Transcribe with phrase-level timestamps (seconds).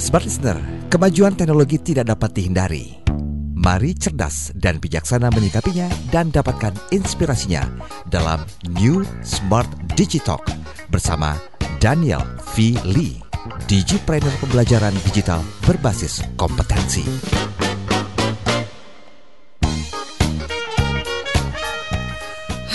[0.00, 0.56] Smart Listener,
[0.88, 3.04] kemajuan teknologi tidak dapat dihindari.
[3.52, 7.68] Mari cerdas dan bijaksana menyikapinya dan dapatkan inspirasinya
[8.08, 8.40] dalam
[8.80, 10.40] New Smart Digitalk
[10.88, 11.36] bersama
[11.84, 12.24] Daniel
[12.56, 12.80] V.
[12.88, 13.20] Lee,
[13.68, 17.04] Digipreneur Pembelajaran Digital Berbasis Kompetensi.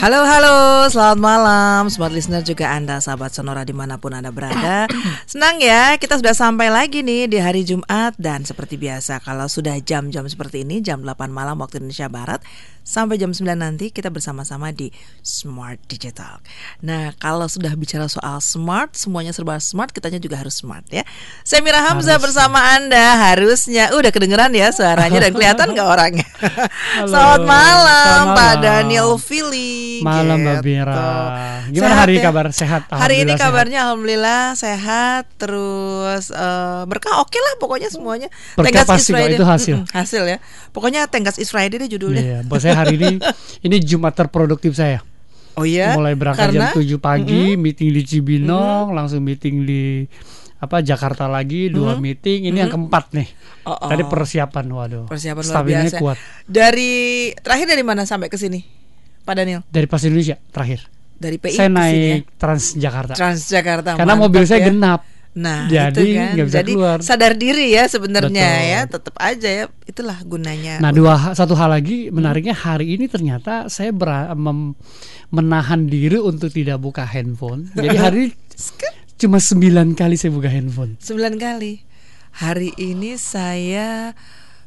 [0.05, 1.81] Halo halo, selamat malam.
[1.89, 4.85] Smart Listener juga Anda sahabat Sonora di mana pun Anda berada.
[5.25, 8.13] Senang ya, kita sudah sampai lagi nih di hari Jumat.
[8.13, 12.45] Dan seperti biasa kalau sudah jam-jam seperti ini Jam 8 malam waktu Indonesia Barat
[12.85, 14.93] Sampai jam 9 nanti kita bersama-sama di
[15.25, 16.37] Smart Digital.
[16.85, 21.01] Nah kalau sudah bicara soal smart, semuanya serba smart Kitanya juga harus smart ya.
[21.41, 26.29] Saya Mira Hamzah bersama Anda Harusnya, uh, udah kedengeran ya suaranya dan kelihatan nggak orangnya?
[27.01, 27.09] Halo.
[27.09, 28.61] Selamat malam, Selamat Pak malam.
[28.61, 30.65] Daniel Philly Malam Mbak gitu.
[30.65, 31.07] Bira.
[31.69, 32.25] Gimana Sehat hari ini ya?
[32.27, 32.45] kabar?
[32.51, 32.81] Sehat.
[32.89, 38.27] Hari ini kabarnya alhamdulillah sehat terus eh, berkah oke lah pokoknya semuanya.
[38.57, 39.75] Berkah pasti kok, itu hasil.
[39.85, 40.37] Mm-mm, hasil ya.
[40.73, 41.93] Pokoknya Tenggas is Friday deh sehat.
[41.95, 42.23] judulnya.
[42.23, 43.21] Iya, buat saya hari ini
[43.67, 45.05] ini Jumat terproduktif saya.
[45.55, 45.95] Oh iya.
[45.95, 50.03] Mulai berangkat Karena jam 7 pagi, meeting di Cibinong, langsung meeting di
[50.59, 52.51] apa Jakarta lagi, dua meeting.
[52.51, 53.27] Ini yang keempat nih.
[53.65, 53.89] Oh, oh.
[53.89, 55.05] Tadi persiapan, waduh.
[55.07, 55.97] persiapan luar biasa.
[55.99, 56.17] kuat.
[56.45, 58.84] Dari terakhir dari mana sampai ke sini?
[59.25, 59.61] Pak Daniel?
[59.67, 60.85] Dari pas Indonesia terakhir.
[61.15, 61.81] Dari PI saya sini ya?
[61.81, 63.13] naik Transjakarta.
[63.17, 63.89] Transjakarta.
[63.97, 64.67] Karena mantap mobil saya ya.
[64.69, 65.01] genap.
[65.35, 66.27] Nah, Jadi itu kan.
[66.31, 66.97] nggak bisa Jadi keluar.
[67.03, 69.65] sadar diri ya sebenarnya ya, tetap aja ya.
[69.83, 70.79] Itulah gunanya.
[70.79, 73.91] Nah, dua satu hal lagi menariknya hari ini ternyata saya
[74.31, 74.79] mem-
[75.35, 77.67] menahan diri untuk tidak buka handphone.
[77.75, 78.23] Jadi hari
[79.19, 80.95] cuma sembilan kali saya buka handphone.
[81.03, 81.83] Sembilan kali.
[82.35, 84.15] Hari ini saya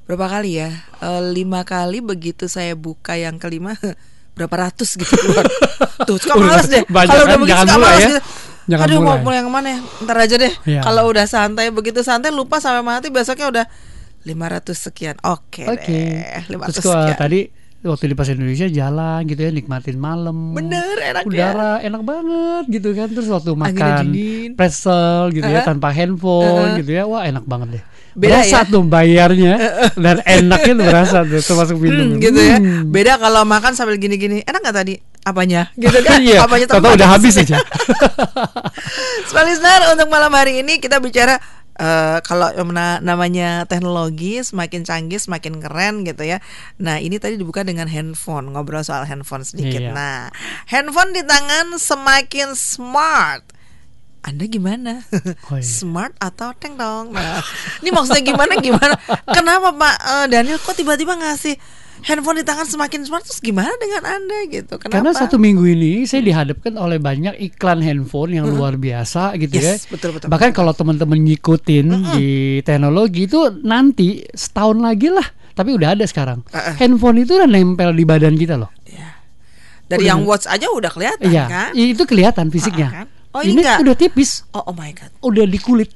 [0.04, 0.68] berapa kali ya?
[1.00, 3.72] Eh, lima kali begitu saya buka yang kelima
[4.38, 5.44] berapa ratus gitu keluar.
[6.08, 6.82] Tuh, suka males deh.
[6.86, 7.26] Kalau kan?
[7.26, 8.08] udah begitu suka mulai males ya.
[8.14, 8.22] gitu.
[8.68, 9.22] Jangan Aduh mau mulai.
[9.24, 9.80] mulai yang mana ya?
[10.04, 10.52] Ntar aja deh.
[10.62, 10.80] Iya.
[10.84, 13.64] Kalau udah santai begitu santai lupa sampai mati besoknya udah
[14.22, 15.16] 500 sekian.
[15.24, 15.88] Oke Oke.
[15.88, 16.44] deh.
[16.52, 17.16] 500 Terus sekian.
[17.16, 17.40] tadi
[17.78, 20.54] waktu di pas Indonesia jalan gitu ya nikmatin malam.
[20.54, 21.30] Bener, enak ya.
[21.30, 23.08] Udara enak banget gitu kan.
[23.12, 24.04] Terus waktu makan
[24.58, 25.68] pretzel gitu ya Uh-uh.
[25.68, 26.78] tanpa handphone Uh-uh.
[26.82, 27.06] gitu ya.
[27.06, 27.84] Wah, enak banget deh.
[28.18, 28.66] Beda berasa ya?
[28.66, 29.54] tuh bayarnya
[29.94, 32.18] dan enaknya tuh berasa tuh termasuk minum.
[32.18, 32.58] Hmm, gitu ya.
[32.58, 32.90] Hmm.
[32.90, 34.42] Beda kalau makan sambil gini-gini.
[34.42, 34.98] Enak gak tadi?
[35.22, 35.70] Apanya?
[35.78, 36.18] Gitu kan?
[36.26, 37.62] Iya, Apanya termakan udah habis aja.
[39.48, 41.40] Listener, untuk malam hari ini kita bicara
[41.78, 42.50] eh, kalau
[43.00, 46.42] namanya teknologi semakin canggih, semakin keren gitu ya.
[46.82, 49.80] Nah, ini tadi dibuka dengan handphone, ngobrol soal handphone sedikit.
[49.80, 49.94] Iya.
[49.94, 50.18] Nah,
[50.68, 53.42] handphone di tangan semakin smart.
[54.26, 55.06] Anda gimana?
[55.48, 55.64] Oh, iya.
[55.64, 57.14] Smart atau teng dong?
[57.14, 57.40] Nah,
[57.80, 58.94] ini maksudnya gimana gimana?
[59.30, 61.56] Kenapa Pak eh, Daniel kok tiba-tiba ngasih
[62.02, 64.76] handphone di tangan semakin smart terus gimana dengan Anda gitu?
[64.76, 64.94] Kenapa?
[64.94, 69.86] Karena satu minggu ini saya dihadapkan oleh banyak iklan handphone yang luar biasa gitu Yes,
[69.86, 69.96] ya.
[69.96, 72.28] betul, betul, Bahkan kalau teman-teman ngikutin di
[72.62, 76.44] teknologi itu nanti setahun lagi lah, tapi udah ada sekarang.
[76.48, 76.74] Uh-uh.
[76.76, 78.70] Handphone itu udah nempel di badan kita loh.
[78.84, 79.18] Ya.
[79.88, 80.10] Dari Udah.
[80.12, 81.70] yang watch aja udah kelihatan Iya, kan?
[81.72, 82.88] itu kelihatan fisiknya.
[82.88, 83.06] Ah, kan?
[83.28, 83.78] Oh, ini ini enggak?
[83.84, 85.12] udah tipis, Oh, oh my god.
[85.20, 85.92] udah di kulit.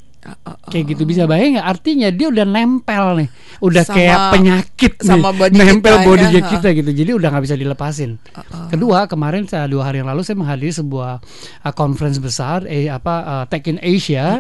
[0.71, 1.67] Kayak gitu bisa bayang nggak?
[1.67, 3.29] Artinya dia udah nempel nih,
[3.59, 6.43] udah Sama- kayak penyakit sama nih, body nempel kita, body ya.
[6.47, 6.91] kita gitu.
[6.95, 8.11] Jadi udah nggak bisa dilepasin.
[8.31, 8.71] Uh-uh.
[8.71, 11.13] Kedua kemarin saya dua hari yang lalu saya menghadiri sebuah
[11.67, 14.39] uh, conference besar, eh apa uh, Tech in Asia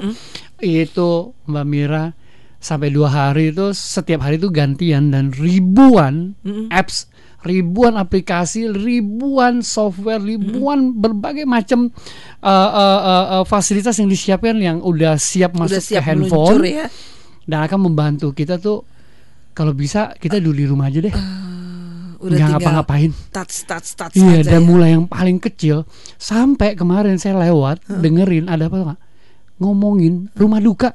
[0.62, 2.14] itu Mbak Mira
[2.62, 6.38] sampai dua hari itu setiap hari itu gantian dan ribuan
[6.70, 7.10] apps
[7.42, 11.90] ribuan aplikasi, ribuan software, ribuan berbagai macam
[12.38, 16.58] uh, uh, uh, uh, fasilitas yang disiapkan yang udah siap masuk Udah siap ke handphone
[16.58, 16.86] meluncur ya.
[17.44, 18.86] dan akan membantu kita tuh
[19.50, 23.10] kalau bisa kita dulu di rumah aja deh, Uh, Udah nggak ngapa-ngapain.
[23.28, 24.64] touch touch touch Iya, aja dan ya.
[24.64, 25.82] mulai yang paling kecil
[26.14, 29.00] sampai kemarin saya lewat dengerin ada apa nggak?
[29.58, 30.94] Ngomongin rumah duka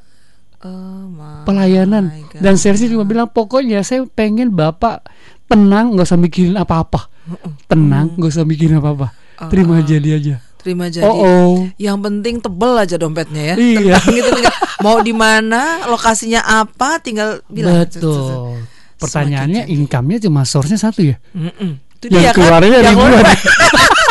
[0.58, 1.12] Oh
[1.44, 2.42] pelayanan God.
[2.42, 5.06] dan sersi cuma bilang pokoknya saya pengen bapak
[5.48, 7.08] tenang nggak usah mikirin apa-apa
[7.66, 9.12] tenang nggak usah mikirin apa-apa
[9.48, 11.06] terima aja dia aja terima jadi.
[11.08, 13.56] oh oh Yang penting tebel aja dompetnya ya.
[13.56, 13.96] Iya.
[14.04, 14.30] Tenang gitu.
[14.84, 17.88] Mau di mana, lokasinya apa, tinggal bilang.
[17.88, 18.60] betul
[18.98, 21.78] pertanyaannya income-nya cuma source-nya satu ya Mm-mm.
[21.98, 22.36] Itu Yang dia kan.
[22.36, 23.24] keluarnya Yang ribuan.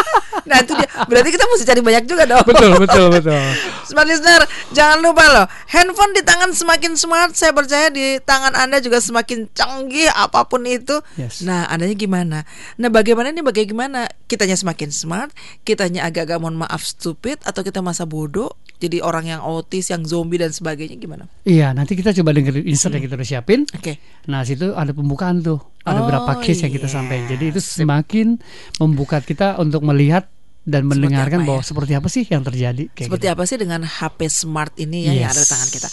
[0.47, 0.89] nah itu dia.
[1.05, 2.47] Berarti kita mesti cari banyak juga dong.
[2.47, 3.43] betul betul betul
[3.91, 8.83] Smart listener, jangan lupa loh, handphone di tangan semakin smart, saya percaya di tangan Anda
[8.83, 10.99] juga semakin canggih apa pun itu.
[11.15, 11.43] Yes.
[11.43, 12.43] Nah, adanya gimana?
[12.77, 14.11] Nah, bagaimana ini bagaimana?
[14.27, 15.31] Kitanya semakin smart,
[15.63, 20.37] kitanya agak-agak mohon maaf stupid atau kita masa bodoh, jadi orang yang autis, yang zombie
[20.37, 21.31] dan sebagainya gimana?
[21.47, 24.03] iya nanti kita coba dengerin insert yang kita udah siapin Oke.
[24.27, 26.95] Nah situ ada pembukaan tuh, ada Oh, beberapa case yang kita iya.
[26.99, 27.25] sampaikan.
[27.31, 28.37] Jadi itu semakin
[28.77, 30.27] membuka kita untuk melihat
[30.67, 31.69] dan Seperti mendengarkan bahwa ya?
[31.71, 33.35] seperti apa sih yang terjadi kayak Seperti gitu.
[33.39, 35.53] apa sih dengan HP smart ini ya yang ada di Yes.
[35.55, 35.89] tangan kita?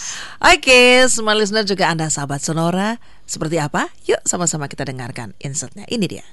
[0.50, 3.86] Oke, semua listener juga Anda sahabat Sonora, seperti apa?
[4.04, 5.86] Yuk sama-sama kita dengarkan insertnya.
[5.86, 6.26] Ini dia.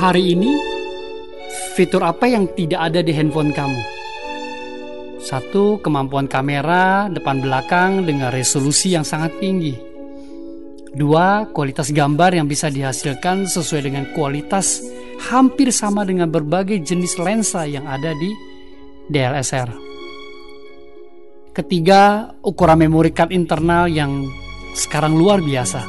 [0.00, 0.50] Hari ini
[1.76, 3.99] fitur apa yang tidak ada di handphone kamu?
[5.20, 9.76] Satu, kemampuan kamera depan belakang dengan resolusi yang sangat tinggi.
[10.96, 14.80] Dua, kualitas gambar yang bisa dihasilkan sesuai dengan kualitas
[15.28, 18.32] hampir sama dengan berbagai jenis lensa yang ada di
[19.12, 19.70] DLSR.
[21.52, 24.24] Ketiga, ukuran memori card internal yang
[24.72, 25.84] sekarang luar biasa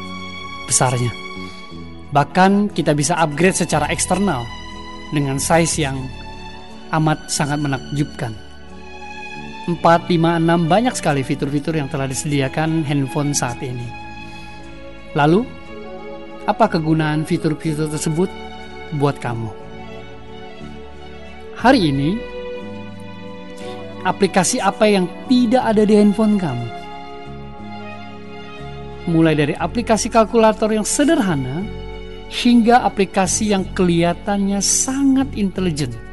[0.67, 1.13] besarnya.
[2.11, 4.43] Bahkan kita bisa upgrade secara eksternal
[5.15, 5.95] dengan size yang
[6.91, 8.50] amat sangat menakjubkan.
[9.69, 9.77] 4,
[10.09, 13.85] 5, 6 banyak sekali fitur-fitur yang telah disediakan handphone saat ini.
[15.13, 15.45] Lalu,
[16.49, 18.25] apa kegunaan fitur-fitur tersebut
[18.97, 19.53] buat kamu?
[21.61, 22.17] Hari ini,
[24.01, 26.67] aplikasi apa yang tidak ada di handphone kamu?
[29.13, 31.61] Mulai dari aplikasi kalkulator yang sederhana
[32.33, 36.10] hingga aplikasi yang kelihatannya sangat intelijen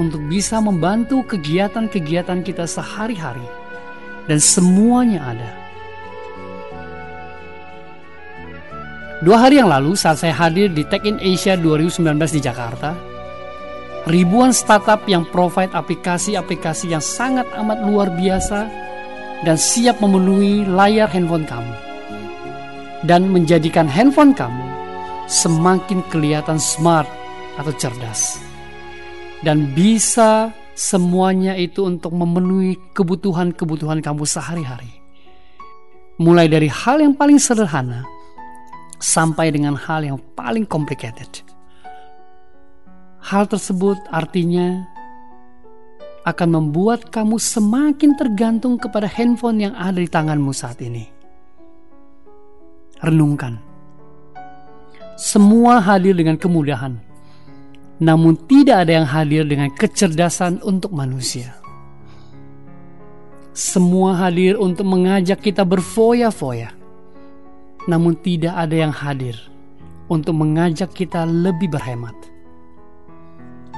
[0.00, 3.44] untuk bisa membantu kegiatan-kegiatan kita sehari-hari.
[4.24, 5.50] Dan semuanya ada.
[9.22, 12.02] Dua hari yang lalu saat saya hadir di Tech in Asia 2019
[12.34, 12.94] di Jakarta,
[14.10, 18.66] ribuan startup yang provide aplikasi-aplikasi yang sangat amat luar biasa
[19.46, 21.74] dan siap memenuhi layar handphone kamu.
[23.02, 24.66] Dan menjadikan handphone kamu
[25.26, 27.06] semakin kelihatan smart
[27.58, 28.51] atau cerdas
[29.42, 34.90] dan bisa semuanya itu untuk memenuhi kebutuhan-kebutuhan kamu sehari-hari.
[36.22, 38.06] Mulai dari hal yang paling sederhana
[39.02, 41.42] sampai dengan hal yang paling complicated.
[43.22, 44.86] Hal tersebut artinya
[46.22, 51.10] akan membuat kamu semakin tergantung kepada handphone yang ada di tanganmu saat ini.
[53.02, 53.58] Renungkan.
[55.18, 56.98] Semua hadir dengan kemudahan,
[58.02, 61.54] namun tidak ada yang hadir dengan kecerdasan untuk manusia.
[63.54, 66.74] Semua hadir untuk mengajak kita berfoya-foya,
[67.86, 69.38] namun tidak ada yang hadir
[70.10, 72.16] untuk mengajak kita lebih berhemat.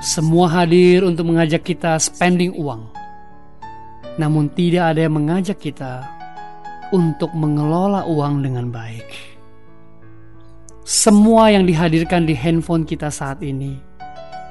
[0.00, 2.88] Semua hadir untuk mengajak kita spending uang,
[4.17, 6.00] namun tidak ada yang mengajak kita
[6.97, 9.37] untuk mengelola uang dengan baik.
[10.81, 13.94] Semua yang dihadirkan di handphone kita saat ini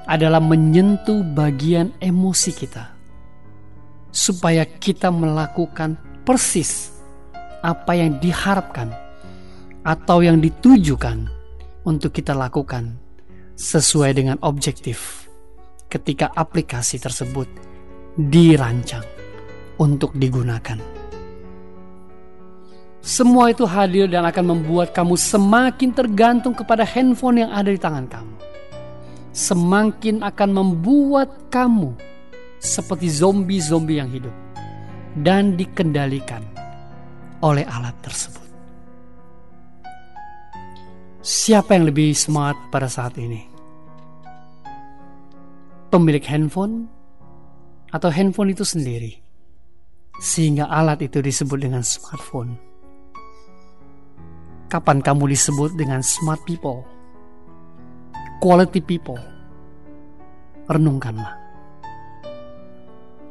[0.05, 2.91] adalah menyentuh bagian emosi kita,
[4.11, 5.95] supaya kita melakukan
[6.27, 6.93] persis
[7.63, 8.91] apa yang diharapkan
[9.83, 11.27] atau yang ditujukan
[11.87, 12.95] untuk kita lakukan
[13.55, 15.27] sesuai dengan objektif
[15.91, 17.47] ketika aplikasi tersebut
[18.17, 19.05] dirancang
[19.77, 20.79] untuk digunakan.
[23.03, 28.07] Semua itu hadir dan akan membuat kamu semakin tergantung kepada handphone yang ada di tangan
[28.07, 28.35] kamu.
[29.33, 31.97] Semakin akan membuat kamu
[32.61, 34.33] seperti zombie-zombie yang hidup
[35.25, 36.45] dan dikendalikan
[37.41, 38.45] oleh alat tersebut.
[41.23, 43.41] Siapa yang lebih smart pada saat ini?
[45.89, 46.85] Pemilik handphone
[47.89, 49.17] atau handphone itu sendiri?
[50.21, 52.73] Sehingga alat itu disebut dengan smartphone
[54.73, 56.81] kapan kamu disebut dengan smart people,
[58.43, 59.15] quality people.
[60.67, 61.39] Renungkanlah.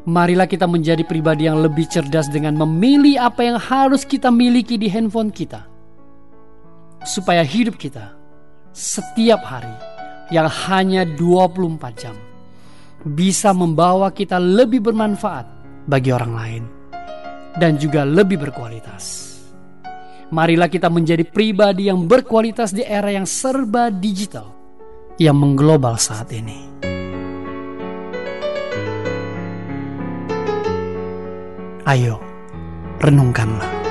[0.09, 4.89] Marilah kita menjadi pribadi yang lebih cerdas dengan memilih apa yang harus kita miliki di
[4.89, 5.69] handphone kita.
[7.05, 8.17] Supaya hidup kita
[8.73, 9.77] setiap hari
[10.33, 12.17] yang hanya 24 jam
[13.05, 15.45] bisa membawa kita lebih bermanfaat
[15.87, 16.65] bagi orang lain
[17.61, 19.29] dan juga lebih berkualitas.
[20.33, 24.62] Marilah kita menjadi pribadi yang berkualitas di era yang serba digital
[25.21, 26.73] yang mengglobal saat ini.
[31.83, 32.23] Ayo,
[33.03, 33.83] renungkanlah.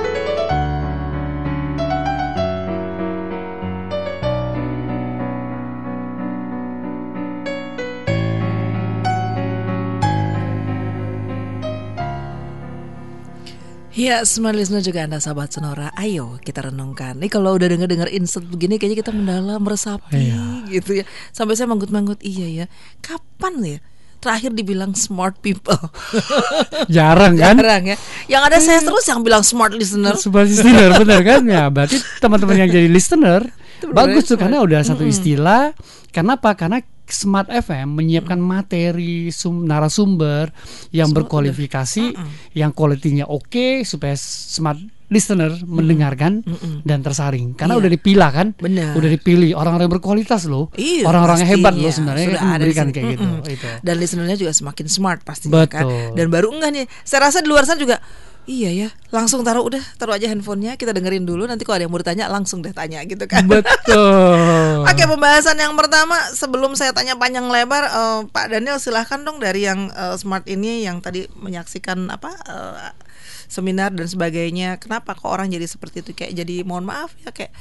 [13.92, 15.94] Ya, semua listener juga Anda sahabat Sonora.
[15.94, 17.22] Ayo kita renungkan.
[17.22, 20.51] Nih kalau udah denger-denger insert begini kayaknya kita mendalam meresapi Iya.
[20.72, 21.04] Gitu ya.
[21.30, 22.66] Sampai saya manggut-manggut iya ya.
[23.04, 23.78] Kapan ya
[24.22, 25.74] terakhir dibilang smart people?
[26.94, 27.58] Jarang kan?
[27.58, 27.96] Jarang ya.
[28.30, 30.14] Yang ada saya terus yang bilang smart listener.
[30.14, 33.42] Sebuah listener benar kan ya berarti teman-teman yang jadi listener
[33.90, 35.74] bagus tuh karena udah satu istilah
[36.14, 36.78] kenapa karena
[37.12, 40.48] Smart FM menyiapkan materi sum, narasumber
[40.94, 42.16] yang berkualifikasi
[42.56, 44.80] yang kualitinya oke supaya smart
[45.12, 46.40] listener mendengarkan
[46.82, 47.80] dan tersaring karena Iya.
[47.80, 48.96] udah dipilah kan Benar.
[48.96, 51.84] udah dipilih orang-orang yang berkualitas loh Iya, orang-orang yang hebat pastinya.
[51.84, 52.94] loh sebenarnya Sudah kan ada di memberikan sini.
[52.94, 55.84] kayak gitu itu Dan listenernya juga semakin smart pastinya kan.
[56.10, 56.84] Dan baru enggak nih.
[57.02, 58.00] Saya rasa di luar sana juga
[58.42, 61.94] Iya ya, langsung taruh udah taruh aja handphonenya kita dengerin dulu nanti kalau ada yang
[61.94, 63.46] mau ditanya langsung deh tanya gitu kan.
[63.46, 69.38] betul Oke pembahasan yang pertama sebelum saya tanya panjang lebar eh, Pak Daniel silahkan dong
[69.38, 72.90] dari yang eh, smart ini yang tadi menyaksikan apa eh,
[73.52, 74.80] seminar dan sebagainya.
[74.80, 76.16] Kenapa kok orang jadi seperti itu?
[76.16, 77.52] Kayak jadi mohon maaf ya kayak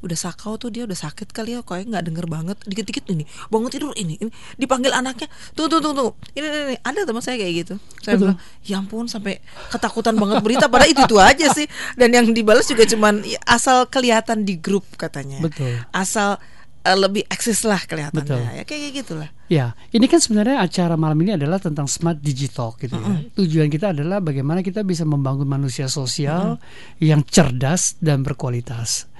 [0.00, 2.56] udah sakau tuh dia udah sakit kali ya kayak nggak denger banget.
[2.64, 5.28] Dikit-dikit ini bangun tidur ini, ini dipanggil anaknya.
[5.52, 6.76] Tuh tuh tuh tuh ini, ini, ini.
[6.80, 7.74] ada teman saya kayak gitu.
[8.00, 8.32] Saya Betul.
[8.32, 10.70] bilang ya ampun sampai ketakutan banget berita.
[10.70, 11.66] Padahal itu itu aja sih.
[11.98, 15.42] Dan yang dibalas juga cuman ya, asal kelihatan di grup katanya.
[15.42, 15.82] Betul.
[15.92, 16.40] asal
[16.80, 18.40] eh, lebih eksis lah kelihatannya Betul.
[18.56, 22.94] ya kayak gitulah Ya, ini kan sebenarnya acara malam ini adalah tentang smart digital gitu
[22.94, 23.18] ya.
[23.34, 26.62] Tujuan kita adalah bagaimana kita bisa membangun manusia sosial
[27.02, 29.10] yang cerdas dan berkualitas.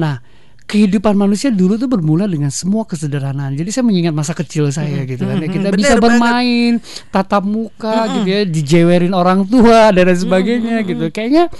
[0.00, 0.24] Nah,
[0.64, 3.52] kehidupan manusia dulu tuh bermula dengan semua kesederhanaan.
[3.60, 5.36] Jadi saya mengingat masa kecil saya gitu kan.
[5.44, 5.52] ya.
[5.52, 6.04] Kita Bener bisa banget.
[6.08, 6.72] bermain,
[7.12, 11.12] tatap muka gitu ya, dijewerin orang tua dan lain sebagainya gitu.
[11.12, 11.52] Kayaknya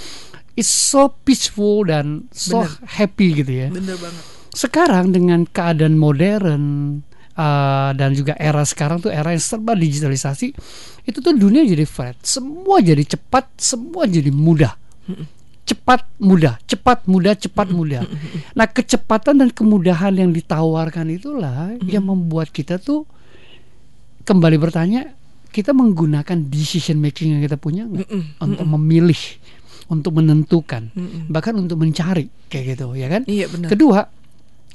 [0.57, 3.69] it's so peaceful dan so happy gitu ya.
[3.69, 6.63] bener banget Sekarang dengan keadaan modern
[7.35, 10.55] uh, dan juga era sekarang tuh era yang serba digitalisasi,
[11.05, 14.75] itu tuh dunia jadi flat, semua jadi cepat, semua jadi mudah.
[15.65, 18.05] Cepat mudah, cepat mudah, cepat mudah.
[18.53, 23.09] Nah, kecepatan dan kemudahan yang ditawarkan itulah yang membuat kita tuh
[24.29, 25.13] kembali bertanya,
[25.53, 28.09] kita menggunakan decision making yang kita punya nggak?
[28.45, 29.23] Untuk memilih,
[29.89, 30.93] untuk menentukan,
[31.33, 33.25] bahkan untuk mencari kayak gitu, ya kan?
[33.25, 33.73] iya benar.
[33.73, 34.05] Kedua,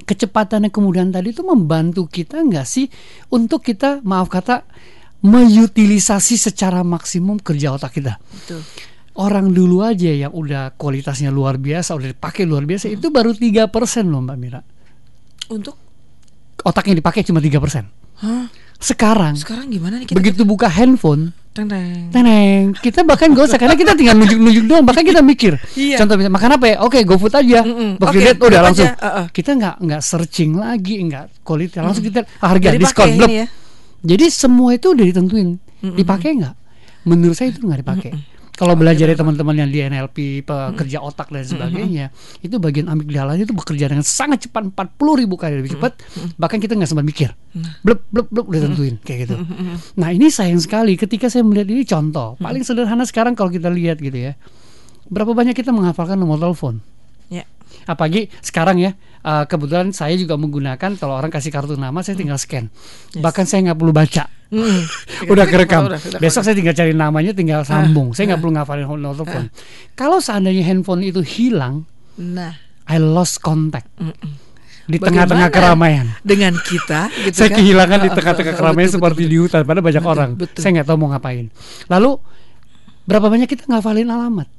[0.02, 2.88] kecepatan dan kemudahan tadi itu membantu kita nggak sih
[3.30, 4.64] untuk kita maaf kata
[5.20, 8.16] mengutilisasi secara maksimum kerja otak kita.
[8.16, 8.60] betul
[9.20, 13.68] Orang dulu aja yang udah kualitasnya luar biasa, udah dipakai luar biasa itu baru 3%
[14.06, 14.60] loh Mbak Mira.
[15.50, 15.76] untuk
[16.60, 18.20] Otak yang dipakai cuma 3%.
[18.20, 18.44] Hah?
[18.80, 22.14] Sekarang sekarang gimana nih kita begitu buka handphone Teng, teng.
[22.14, 25.58] Teneng, kita bahkan gak usah karena kita tinggal nunjuk-nunjuk doang, bahkan kita mikir.
[25.74, 25.98] Iya.
[25.98, 26.76] Contoh misalnya makan apa ya?
[26.86, 27.66] Oke, GoFood aja.
[27.66, 28.86] Begitu Oke, lihat udah langsung.
[28.86, 28.94] aja.
[29.02, 29.26] Uh-uh.
[29.34, 33.46] Kita nggak nggak searching lagi, nggak quality, langsung kita ah, harga Jadi diskon ya.
[33.98, 35.48] Jadi semua itu udah ditentuin.
[35.82, 36.54] Dipakai nggak?
[37.10, 38.10] Menurut saya itu nggak dipakai.
[38.60, 42.12] Kalau belajar dari teman-teman yang di NLP, pekerja otak dan sebagainya,
[42.44, 45.96] itu bagian amigdalanya itu bekerja dengan sangat cepat 40 ribu kali lebih cepat.
[46.36, 47.32] Bahkan kita nggak sempat mikir,
[47.80, 49.40] blep blep blep udah tentuin kayak gitu.
[49.96, 53.96] Nah ini sayang sekali ketika saya melihat ini contoh paling sederhana sekarang kalau kita lihat
[53.96, 54.36] gitu ya,
[55.08, 56.84] berapa banyak kita menghafalkan nomor telepon?
[57.30, 57.46] ya
[57.90, 58.94] apalagi sekarang ya
[59.26, 62.70] uh, kebetulan saya juga menggunakan kalau orang kasih kartu nama saya tinggal scan.
[63.18, 64.24] Bahkan saya nggak perlu baca.
[64.50, 64.82] Mm.
[65.30, 65.86] udah kerekam.
[65.86, 68.10] Udah, udah besok saya tinggal cari namanya tinggal sambung.
[68.10, 69.46] Saya nggak perlu ngafalin nomor telepon.
[69.94, 71.86] Kalau seandainya handphone itu hilang
[72.18, 72.58] nah.
[72.90, 73.86] I lost contact.
[74.90, 76.06] Di Bagaimana tengah-tengah keramaian.
[76.26, 77.62] dengan kita gitu saya kan?
[77.62, 80.30] kehilangan di Uh, uh, tengah-tengah keramaian betul, seperti betul, di hutan pada banyak orang.
[80.34, 80.58] betul.
[80.58, 81.46] saya nggak tahu mau ngapain.
[81.86, 82.10] Lalu
[83.06, 84.50] berapa banyak kita ngafalin alamat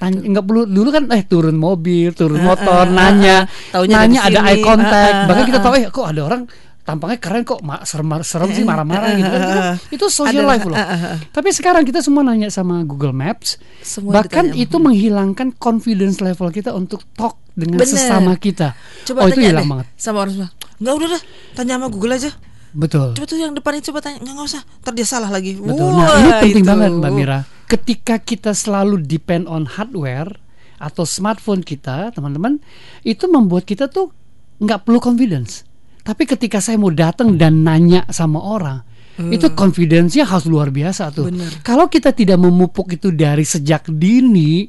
[0.00, 3.44] Tanya, nggak perlu dulu kan eh turun mobil turun motor ah, nanya.
[3.44, 3.76] ah.
[3.76, 5.12] Taunya nanya ada eye contact.
[5.12, 6.42] Ah, ah, bahkan kita ah, tahu eh kok ada orang
[6.80, 9.36] tampangnya keren kok ma- serem, serem sih marah-marah gitu kan.
[9.36, 9.60] Itu
[9.92, 10.72] itu social life loh.
[10.72, 11.16] ah, ah, ah.
[11.28, 13.60] tapi sekarang kita semua nanya sama Google Maps.
[13.78, 14.64] Semua bahkan ditanya.
[14.64, 17.92] itu menghilangkan confidence level kita untuk talk dengan Bener.
[17.92, 18.72] sesama kita.
[19.04, 19.86] Coba oh itu hilang deh banget.
[19.94, 20.50] sama orang semua.
[20.80, 21.22] Nggak udah dah
[21.54, 22.30] tanya sama Google aja.
[22.72, 23.12] Betul.
[23.12, 24.18] Coba tuh yang depan itu coba tanya.
[24.18, 24.62] Nggak nggak usah.
[24.80, 25.60] Ntar dia salah lagi.
[25.60, 25.92] Betul.
[25.92, 26.70] Wah, Nah, ini penting itu.
[26.72, 27.38] banget Mbak Mira.
[27.70, 30.34] Ketika kita selalu depend on hardware
[30.82, 32.58] atau smartphone kita, teman-teman,
[33.06, 34.10] itu membuat kita tuh
[34.58, 35.62] nggak perlu confidence.
[36.02, 38.82] Tapi ketika saya mau datang dan nanya sama orang,
[39.28, 41.28] itu confidence-nya harus luar biasa tuh.
[41.28, 41.60] Bener.
[41.60, 44.64] Kalau kita tidak memupuk itu dari sejak dini,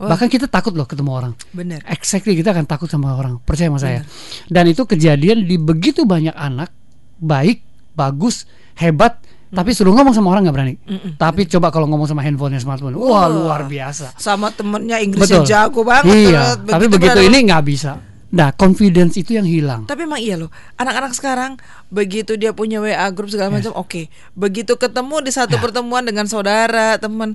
[0.00, 1.32] bahkan kita takut loh ketemu orang.
[1.52, 4.00] bener Exactly kita akan takut sama orang, percaya sama saya.
[4.48, 6.72] Dan itu kejadian di begitu banyak anak
[7.20, 7.60] baik,
[7.92, 8.48] bagus,
[8.80, 10.74] hebat, tapi suruh ngomong sama orang nggak berani.
[11.14, 13.26] Tapi coba kalau ngomong sama handphonenya smartphone, wah Wah.
[13.26, 14.14] luar biasa.
[14.14, 15.46] sama temennya Inggrisnya Betul.
[15.46, 17.92] jago banget Iya, terus tapi begitu ini nggak bisa.
[18.30, 19.84] Nah, confidence itu yang hilang.
[19.84, 24.06] Tapi emang iya loh, anak-anak sekarang begitu dia punya WA grup segala macam, oke.
[24.32, 27.34] Begitu ketemu di satu pertemuan dengan saudara, teman,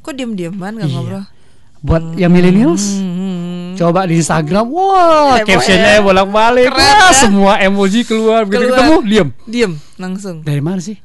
[0.00, 0.96] kok diem-dieman nggak Iya.
[0.96, 1.24] ngobrol?
[1.80, 6.00] Buat yang millennials, Hmm, Coba di Instagram, wah Heboh captionnya ya.
[6.00, 7.12] bolak-balik, wah ya.
[7.14, 8.76] semua emoji keluar, begitu Keluar.
[8.78, 9.28] ketemu diam.
[9.44, 10.40] Diem langsung.
[10.40, 10.96] Dari mana sih?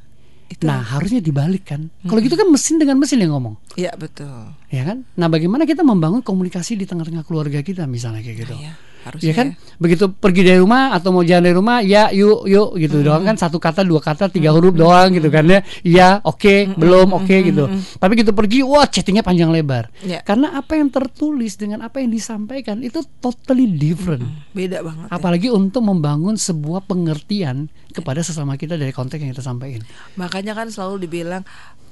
[0.46, 0.62] Itu.
[0.62, 1.90] Nah harusnya dibalik kan.
[2.06, 4.54] Kalau gitu kan mesin dengan mesin yang ngomong, Iya betul.
[4.70, 5.06] Ya kan?
[5.14, 8.54] Nah bagaimana kita membangun komunikasi di tengah-tengah keluarga kita misalnya kayak gitu?
[8.58, 8.72] Iya,
[9.06, 9.46] harusnya Ya kan,
[9.78, 13.38] begitu pergi dari rumah atau mau jalan dari rumah, ya yuk yuk gitu doang kan
[13.38, 17.70] satu kata dua kata tiga huruf doang gitu kan ya, ya oke belum oke gitu.
[18.02, 19.94] Tapi gitu pergi, wah chattingnya panjang lebar.
[20.02, 20.26] Ya.
[20.26, 24.26] Karena apa yang tertulis dengan apa yang disampaikan itu totally different.
[24.50, 25.06] Beda banget.
[25.06, 25.14] ya.
[25.14, 29.86] Apalagi untuk membangun sebuah pengertian kepada sesama kita dari konteks yang kita sampaikan.
[30.18, 31.46] Makanya kan selalu dibilang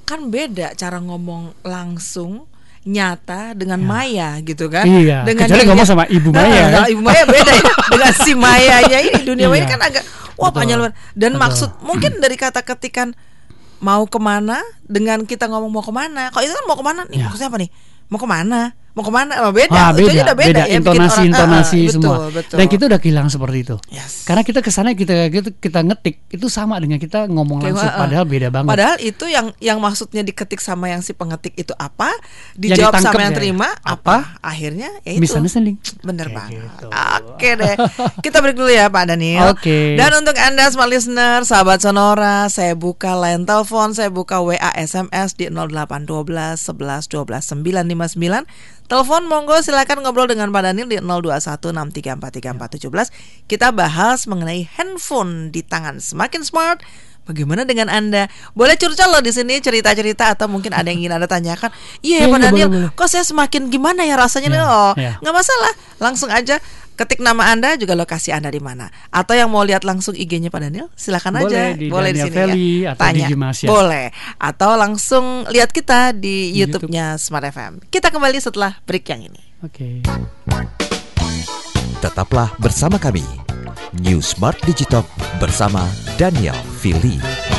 [0.05, 2.45] kan beda cara ngomong langsung
[2.85, 4.85] nyata dengan Maya gitu kan.
[4.85, 6.93] Iya, Dengan kecuali ngomong sama Ibu Maya, Nah, kan?
[6.93, 9.73] Ibu Maya beda ya dengan si Mayanya ini dunia Maya Iya.
[9.73, 10.05] kan agak
[10.37, 10.59] wah Betul.
[10.61, 10.79] panjang.
[11.17, 11.41] Dan Betul.
[11.41, 13.17] maksud mungkin dari kata ketikan
[13.81, 16.29] mau ke mana dengan kita ngomong mau ke mana.
[16.29, 17.25] Kalau itu kan mau ke mana nih Iya.
[17.27, 17.71] maksudnya apa nih?
[18.07, 18.61] Mau ke mana?
[18.95, 19.43] Mau ke mana?
[19.43, 19.75] Oh, beda.
[19.75, 22.15] Wah, Ujungnya beda, udah beda, ya, bikin intonasi, orang- intonasi Ah, ah, semua.
[22.15, 22.57] Betul, betul.
[22.57, 23.77] Dan kita udah kehilangan seperti itu.
[23.91, 24.13] Yes.
[24.23, 27.91] Karena kita ke sana kita kita, kita ngetik itu sama dengan kita ngomong Kayak, langsung,
[27.91, 28.03] ah, ah.
[28.07, 28.71] padahal beda banget.
[28.71, 32.15] Padahal itu yang yang maksudnya diketik sama yang si pengetik itu apa,
[32.55, 33.99] dijawab sama yang ya, terima apa?
[33.99, 35.27] apa, akhirnya ya itu.
[35.27, 35.75] Misunderstanding.
[36.01, 36.55] Bener Kayak banget.
[36.63, 36.87] gitu.
[37.27, 37.75] Oke deh.
[38.23, 39.51] Kita break dulu ya Pak Daniel.
[39.51, 39.99] Oke.
[39.99, 45.35] Dan untuk Anda smart listener, sahabat Sonora, saya buka line telepon, saya buka WA SMS
[45.35, 48.47] di 0812 11 12 959.
[48.85, 53.49] Telepon monggo silakan ngobrol dengan Pak Daniel di 0216343417.
[53.49, 56.85] Kita bahas mengenai handphone di tangan semakin smart.
[57.25, 58.29] Bagaimana dengan Anda?
[58.53, 61.73] Boleh curcol loh di sini cerita-cerita atau mungkin ada yang ingin Anda tanyakan.
[62.05, 62.91] Iya Iya, ya Pak iya, Daniel, boleh, boleh.
[62.93, 64.61] kok saya semakin gimana ya rasanya nih?
[64.61, 64.93] Ya, Oh,
[65.25, 65.73] nggak masalah.
[66.05, 66.61] Langsung aja
[66.95, 68.91] ketik nama Anda juga lokasi Anda di mana.
[69.11, 71.63] Atau yang mau lihat langsung IG-nya Pak Daniel, silakan Boleh aja.
[71.79, 72.91] di Boleh di Daniel sini Valley ya.
[72.95, 73.67] atau di Gimasya.
[73.69, 74.07] Boleh.
[74.39, 77.73] Atau langsung lihat kita di Di YouTube-nya Smart FM.
[77.91, 79.43] Kita kembali setelah break yang ini.
[79.63, 80.03] Oke.
[82.03, 83.25] Tetaplah bersama kami.
[84.03, 85.07] New Smart Digital
[85.39, 85.87] bersama
[86.19, 87.54] Daniel Fili.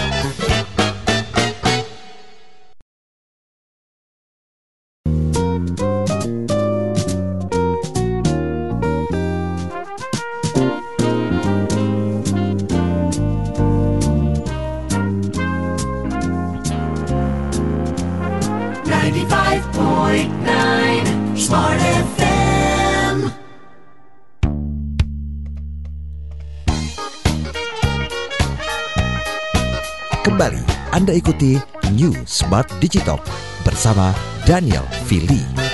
[30.25, 30.59] Kembali
[30.91, 31.55] Anda ikuti
[31.95, 33.21] New Smart Digital
[33.63, 34.11] bersama
[34.43, 35.64] Daniel Fili.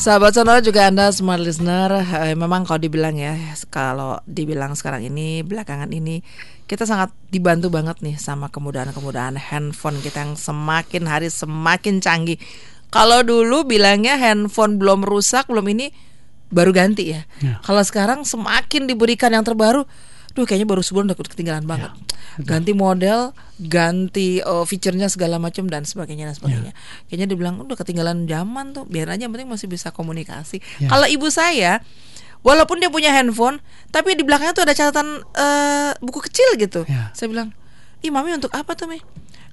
[0.00, 1.92] Sahabat Sonora juga Anda smart listener
[2.24, 3.36] eh, Memang kalau dibilang ya
[3.68, 6.24] Kalau dibilang sekarang ini Belakangan ini
[6.64, 12.40] Kita sangat dibantu banget nih Sama kemudahan-kemudahan handphone kita Yang semakin hari semakin canggih
[12.88, 15.92] Kalau dulu bilangnya handphone belum rusak Belum ini
[16.48, 17.60] Baru ganti ya, Ya.
[17.60, 19.84] Kalau sekarang semakin diberikan yang terbaru
[20.30, 21.90] Duh kayaknya baru sebulan udah ketinggalan banget
[22.38, 26.72] Ganti model Ganti oh, fiturnya segala macam Dan sebagainya dan sebagainya
[27.10, 30.88] Kayaknya dibilang udah ketinggalan zaman tuh Biar aja yang penting masih bisa komunikasi Ya.
[30.88, 31.82] Kalau ibu saya
[32.40, 33.58] Walaupun dia punya handphone
[33.90, 37.10] Tapi di belakangnya tuh ada catatan eh, Buku kecil gitu Ya.
[37.12, 37.50] Saya bilang
[38.00, 39.02] Ih mami untuk apa tuh Mi?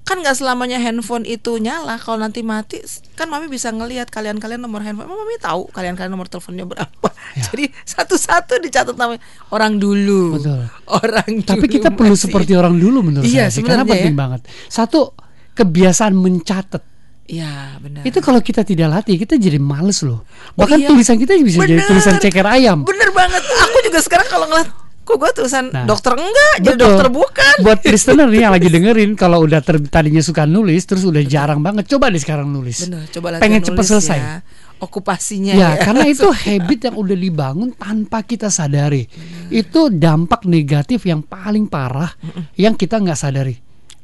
[0.08, 2.80] Kan nggak selamanya handphone itu nyala Kalau nanti mati
[3.12, 7.44] Kan mami bisa ngelihat Kalian-kalian nomor handphone Mami tahu Kalian-kalian nomor teleponnya berapa Ya.
[7.44, 9.20] Jadi satu-satu dicatat namanya
[9.52, 10.64] Orang dulu Betul.
[10.88, 14.16] Orang Tapi dulu kita perlu masih- seperti orang dulu menurut Iya, saya sih, karena penting
[14.16, 14.18] ya.
[14.18, 14.40] banget.
[14.66, 15.12] Satu
[15.52, 16.80] kebiasaan mencatat.
[17.28, 20.24] Iya benar Itu kalau kita tidak latih, kita jadi males loh.
[20.56, 20.88] Bahkan iya.
[20.88, 21.88] tulisan kita bisa jadi Bener.
[21.92, 22.88] tulisan ceker ayam.
[22.88, 24.72] Bener banget Aku juga sekarang kalau ngeliat
[25.08, 26.84] Kok gue tulisan Nah, dokter enggak Jadi Betul.
[26.84, 31.02] dokter bukan Buat listener nih yang lagi dengerin, kalau udah ter- tadinya suka nulis, terus
[31.02, 32.84] udah jarang banget, coba deh sekarang nulis.
[32.84, 34.18] Bener coba Pengen cepet selesai.
[34.20, 34.36] ya.
[34.78, 39.08] Okupasinya Ya, karena itu habit yang udah dibangun tanpa kita sadari.
[39.48, 42.12] Itu dampak negatif yang paling parah
[42.54, 43.56] yang kita nggak sadari.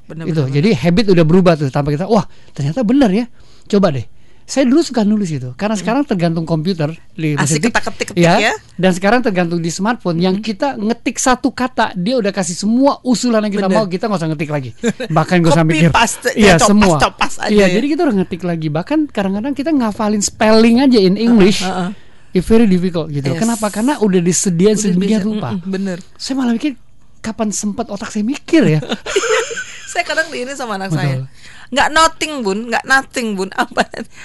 [0.05, 0.41] Bener, itu.
[0.41, 2.09] bener, Jadi habit udah berubah tuh tanpa kita.
[2.09, 3.29] Wah, ternyata benar ya.
[3.65, 4.05] Coba deh.
[4.45, 8.53] Saya dulu suka nulis itu karena sekarang tergantung komputer di Asik mesin ketik, ketak-ketik-ketik ya.
[8.77, 13.41] Dan sekarang tergantung di smartphone yang kita ngetik satu kata dia udah kasih semua usulan
[13.41, 13.79] yang kita Bener.
[13.81, 14.71] mau kita nggak usah ngetik lagi.
[15.09, 15.89] Bahkan gue usah mikir.
[15.89, 16.97] paste, Iya ya, copas, semua.
[17.01, 17.75] copas aja Iya ya.
[17.81, 18.69] jadi kita udah ngetik lagi.
[18.69, 21.65] Bahkan kadang-kadang kita ngafalin spelling aja in English.
[21.65, 21.91] uh, uh.
[22.37, 23.33] It's very difficult gitu.
[23.33, 23.41] Yes.
[23.41, 23.73] Kenapa?
[23.73, 25.57] Karena udah disediain sedemikian rupa.
[25.57, 26.77] mm-mm, Bener Saya malah mikir
[27.23, 28.81] kapan sempat otak saya mikir ya.
[29.95, 31.01] Saya kadang di ini sama anak Betul.
[31.01, 31.17] saya
[31.75, 33.83] Nggak nothing bun Nggak nothing bun Apa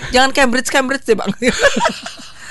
[0.10, 1.34] Jangan Cambridge Cambridge deh bang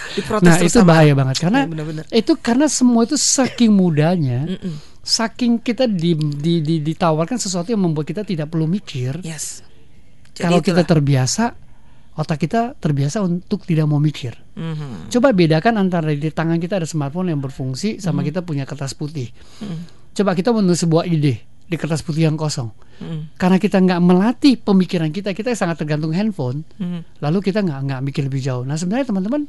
[0.08, 2.04] Diprotes nah itu sama- bahaya banget karena Iya, bener-bener.
[2.10, 4.74] itu karena semua itu saking mudahnya, Mm-mm.
[4.98, 9.20] saking kita di, di- di- ditawarkan sesuatu yang membuat kita tidak perlu mikir.
[9.20, 9.62] Yes
[10.32, 10.88] Jadi Kalau kita itulah.
[10.88, 11.44] terbiasa,
[12.14, 14.34] otak kita terbiasa untuk tidak mau mikir.
[14.52, 15.06] Mhm.
[15.08, 19.28] Coba bedakan antara di tangan kita ada smartphone yang berfungsi sama kita punya kertas putih.
[20.12, 22.72] Coba kita menulis sebuah ide di kertas putih yang kosong.
[22.98, 23.38] Mhm.
[23.38, 26.64] Karena kita nggak melatih pemikiran kita, kita sangat tergantung handphone.
[26.80, 27.20] Mhm.
[27.20, 28.64] Lalu kita nggak nggak mikir lebih jauh.
[28.64, 29.44] Nah sebenarnya teman-teman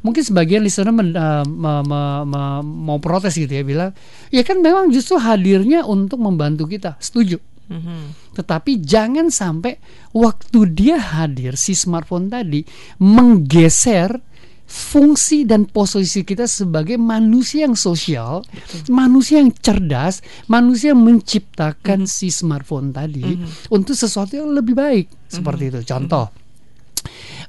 [0.00, 3.90] mungkin sebagian listener men- eh, me- me- me- mau protes gitu ya bilang,
[4.30, 6.96] ya kan memang justru hadirnya untuk membantu kita.
[7.02, 7.42] Setuju.
[7.64, 8.36] Mhm.
[8.38, 9.76] Tetapi jangan sampai
[10.14, 12.60] waktu dia hadir si smartphone tadi
[13.00, 14.20] menggeser
[14.64, 18.42] fungsi dan posisi kita sebagai manusia yang sosial,
[18.88, 23.38] manusia yang cerdas, manusia yang menciptakan si smartphone tadi
[23.70, 25.06] untuk sesuatu yang lebih baik.
[25.28, 25.80] Seperti itu.
[25.84, 26.32] Contoh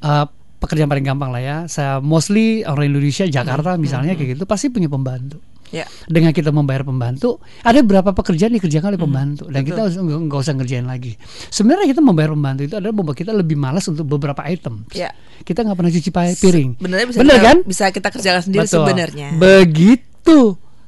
[0.04, 0.26] eh,
[0.60, 1.58] pekerjaan paling gampang lah ya.
[1.72, 5.84] Saya mostly orang Indonesia Jakarta misalnya kayak gitu pasti punya pembantu Ya.
[6.08, 10.08] dengan kita membayar pembantu ada berapa pekerjaan dikerjakan oleh pembantu dan kita betul.
[10.08, 11.20] harus- nggak usah ngerjain lagi
[11.52, 15.12] sebenarnya kita membayar pembantu itu adalah membuat kita lebih malas untuk beberapa item Ya.
[15.44, 16.10] kita nggak pernah cuci
[16.40, 18.80] piring bisa bener kita, kan bisa kita kerjakan sendiri Betul.
[18.82, 19.28] sebenarnya.
[19.36, 20.40] begitu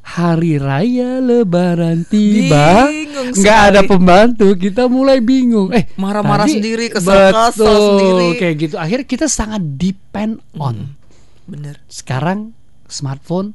[0.07, 2.87] hari raya lebaran tiba
[3.27, 8.27] nggak ada pembantu kita mulai bingung eh Marah-marah sendiri, kesal-kesal betul, sendiri.
[8.39, 10.95] kayak gitu akhirnya kita sangat depend on
[11.43, 11.83] Bener.
[11.87, 12.55] sekarang
[12.87, 13.51] smartphone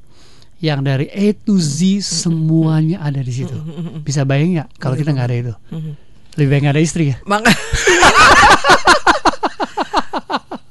[0.62, 3.53] yang dari A to Z semuanya ada di situ.
[4.07, 5.55] Bisa bayang nggak kalau kita nggak ada itu?
[6.38, 7.16] Lebih baik nggak ada istri ya?
[7.27, 7.51] Maka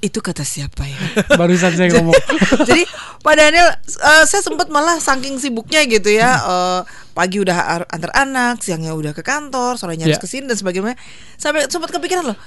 [0.01, 0.97] itu kata siapa ya?
[1.37, 2.17] Barusan saya ngomong.
[2.65, 2.81] Jadi
[3.21, 6.79] Pak Daniel, eh, saya sempat malah saking sibuknya gitu ya, eh,
[7.13, 10.23] pagi udah ar- antar anak, siangnya udah ke kantor, sorenya harus Ya.
[10.23, 10.97] ke sini dan sebagainya.
[11.37, 12.37] Sampai sempat kepikiran loh,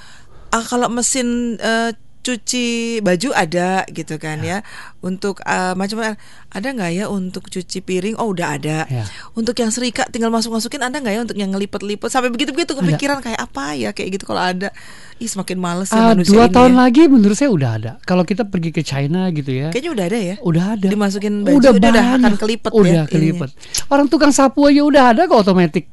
[0.51, 2.65] ah, kalau mesin eh, cuci
[2.99, 4.65] baju ada gitu kan ya,
[4.99, 6.01] untuk eh, macam
[6.49, 8.17] ada nggak ya untuk cuci piring?
[8.17, 8.77] Oh udah ada.
[8.85, 9.05] Ya.
[9.31, 12.09] Untuk yang serika tinggal masuk masukin ada nggak ya untuk yang ngelipet-lipet?
[12.09, 14.73] Sampai begitu begitu kepikiran kayak apa ya kayak gitu kalau ada.
[15.15, 16.77] Ih semakin males ya Ah, manusia dua ini tahun ya.
[16.81, 17.91] lagi menurut saya udah ada.
[18.01, 20.35] Kalau kita pergi ke China gitu ya, Kayaknya udah ada ya.
[20.41, 20.87] udah ada.
[20.87, 22.35] Dimasukin baju, dia udah akan banyak.
[22.35, 23.05] kelipet ya Udah ininya.
[23.07, 23.49] kelipet.
[23.87, 25.85] Orang tukang sapu aja udah ada kok otomatis.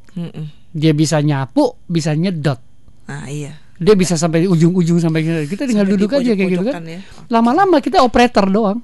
[0.73, 2.57] Dia bisa nyapu, bisa nyedot.
[3.05, 3.61] Nah iya.
[3.83, 6.83] Dia bisa sampai ujung-ujung sampai kita tinggal Sampai duduk aja kayak gitu kan.
[6.83, 7.01] ya.
[7.27, 8.79] Lama-lama kita operator doang.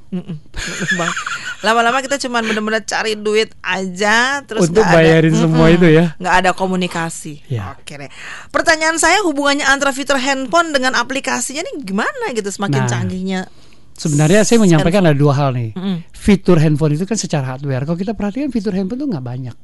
[1.59, 6.15] Lama-lama kita cuman bener-bener cari duit aja terus Untuk nggak ada- bayarin semua itu ya.
[6.15, 7.43] nggak ada komunikasi.
[7.47, 7.75] Ya.
[7.75, 8.11] Oke deh.
[8.49, 12.89] Pertanyaan saya hubungannya antara fitur handphone dengan aplikasinya nih gimana gitu semakin Nah.
[12.89, 13.41] canggihnya.
[13.95, 15.75] Sebenarnya saya menyampaikan ada dua hal nih.
[15.75, 16.07] Mm-mm.
[16.13, 17.83] Fitur handphone itu kan secara hardware.
[17.83, 19.57] Kalau kita perhatikan fitur handphone itu nggak banyak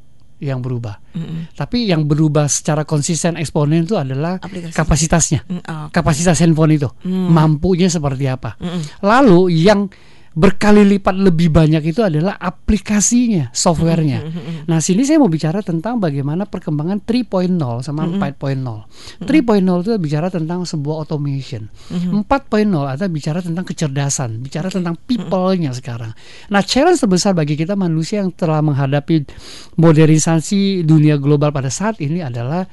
[0.42, 0.98] yang berubah.
[1.14, 1.54] Mm-mm.
[1.54, 4.74] Tapi yang berubah secara konsisten eksponen itu adalah Aplikasi.
[4.74, 5.40] kapasitasnya.
[5.46, 5.86] Mm, oh.
[5.90, 7.30] Kapasitas handphone itu Hmm.
[7.30, 8.58] mampunya seperti apa.
[8.58, 8.82] Mm-mm.
[9.00, 9.86] Lalu yang
[10.34, 14.18] berkali lipat lebih banyak itu adalah aplikasinya, softwarenya.
[14.18, 17.54] Hmm, Nah, sini saya mau bicara tentang bagaimana perkembangan 3.0
[17.86, 19.22] sama 4.0.
[19.22, 21.70] 3.0 itu bicara tentang sebuah automation.
[21.90, 22.26] 4.0
[22.82, 26.10] adalah bicara tentang kecerdasan, bicara tentang people-nya sekarang.
[26.50, 29.22] Nah, challenge terbesar bagi kita manusia yang telah menghadapi
[29.78, 32.66] modernisasi dunia global pada saat ini adalah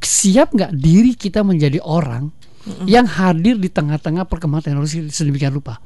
[0.00, 2.32] siap nggak diri kita menjadi orang
[2.88, 5.76] yang hadir di tengah-tengah perkembangan teknologi sedemikian rupa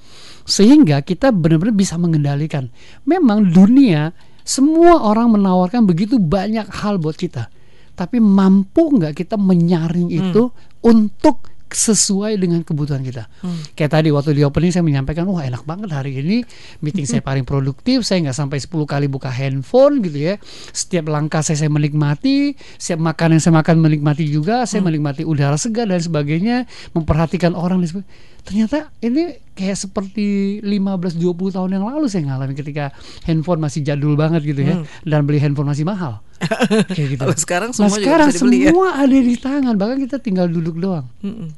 [0.49, 2.73] sehingga kita benar-benar bisa mengendalikan.
[3.05, 7.53] Memang dunia semua orang menawarkan begitu banyak hal buat kita.
[7.93, 10.49] Tapi mampu nggak kita menyaring itu
[10.81, 13.29] untuk sesuai dengan kebutuhan kita.
[13.77, 16.43] Kayak tadi waktu di opening saya menyampaikan, wah enak banget hari ini
[16.81, 20.35] meeting saya paling produktif, saya nggak sampai 10 kali buka handphone gitu ya.
[20.73, 25.61] Setiap langkah saya saya menikmati, setiap makan yang saya makan menikmati juga, saya menikmati udara
[25.61, 26.65] segar dan sebagainya,
[26.97, 28.37] memperhatikan orang dan sebagainya.
[28.49, 31.21] Ternyata ini kayak seperti 15-20
[31.53, 32.97] tahun yang lalu saya ngalamin ketika
[33.29, 36.25] handphone masih jadul banget gitu ya dan beli handphone masih mahal.
[36.89, 37.21] Kayak gitu.
[37.21, 38.69] Kalau sekarang Nah, semua juga sekarang bisa dibeli ya.
[38.71, 41.07] semua ada di tangan, bahkan kita tinggal duduk doang.
[41.21, 41.51] Mm-mm.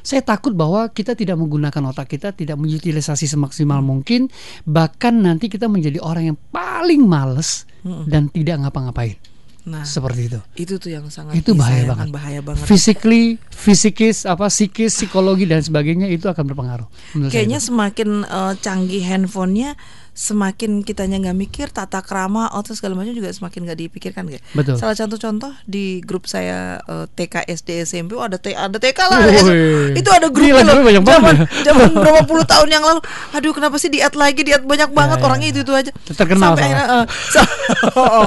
[0.00, 4.28] Saya takut bahwa kita tidak menggunakan otak kita, tidak mengutilisasi semaksimal mungkin,
[4.62, 7.64] bahkan nanti kita menjadi orang yang paling males
[8.04, 9.16] dan tidak ngapa-ngapain.
[9.62, 10.40] Nah, Seperti itu.
[10.58, 12.10] itu tuh yang sangat Itu bahaya banget.
[12.10, 12.66] bahaya banget.
[12.66, 16.88] Physically, fisikis, apa psikis, psikologi dan sebagainya itu akan berpengaruh.
[17.30, 19.78] Kayaknya semakin eh, canggih handphonenya,
[20.12, 24.44] semakin kitanya nggak mikir tata krama atau segala macam juga semakin nggak dipikirkan kayak.
[24.52, 24.76] Betul.
[24.76, 29.18] Salah contoh-contoh di grup saya eh, TK SD SMP oh, ada T ada TK lah.
[29.24, 29.96] Wih.
[29.96, 30.84] Itu ada grup Gila, loh.
[30.84, 31.46] banyak Zaman banget ya.
[31.64, 33.00] zaman berapa puluh tahun yang lalu.
[33.32, 34.44] Aduh, kenapa sih diet lagi?
[34.44, 35.52] Diet banyak banget ya, orangnya ya.
[35.56, 35.90] itu itu aja.
[36.12, 36.86] Terkenal Sampai akhirnya,
[37.32, 37.48] sa-
[37.96, 38.26] oh, oh.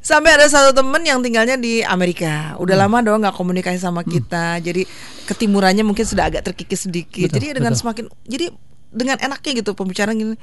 [0.00, 2.56] sampai ada satu temen yang tinggalnya di Amerika.
[2.56, 2.88] Udah Hmm.
[2.88, 4.56] lama dong nggak komunikasi sama kita.
[4.58, 4.88] Jadi
[5.24, 7.28] ketimurannya mungkin sudah agak terkikis sedikit.
[7.28, 7.80] Betul, jadi dengan betul.
[7.84, 8.46] semakin jadi
[8.88, 10.36] dengan enaknya gitu pembicaraan gini.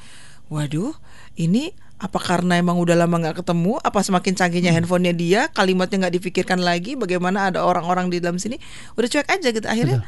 [0.51, 0.95] Waduh,
[1.39, 3.79] ini apa karena emang udah lama nggak ketemu?
[3.79, 4.84] Apa semakin canggihnya Hmm.
[4.84, 5.41] handphonenya dia?
[5.56, 6.99] Kalimatnya nggak dipikirkan lagi.
[6.99, 8.60] Bagaimana ada orang-orang di dalam sini?
[8.99, 9.63] Udah cuek aja gitu.
[9.63, 10.03] Akhirnya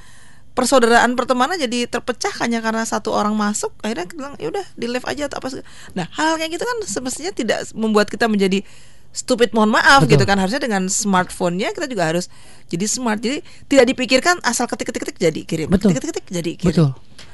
[0.56, 4.88] persaudaraan pertemanan jadi terpecah hanya karena satu orang masuk akhirnya kita bilang ya udah di
[4.88, 5.60] live aja atau apa
[5.91, 8.63] nah hal kayak gitu kan semestinya tidak membuat kita menjadi
[9.12, 10.15] stupid mohon maaf Betul.
[10.15, 12.32] gitu kan harusnya dengan smartphone-nya kita juga harus
[12.71, 15.91] jadi smart jadi tidak dipikirkan asal ketik ketik ketik jadi kirim Betul.
[15.91, 16.89] ketik ketik ketik jadi kirim Betul.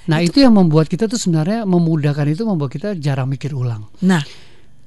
[0.10, 3.86] Nah itu yang membuat kita tuh sebenarnya memudahkan itu membuat kita jarang mikir ulang.
[4.02, 4.22] nah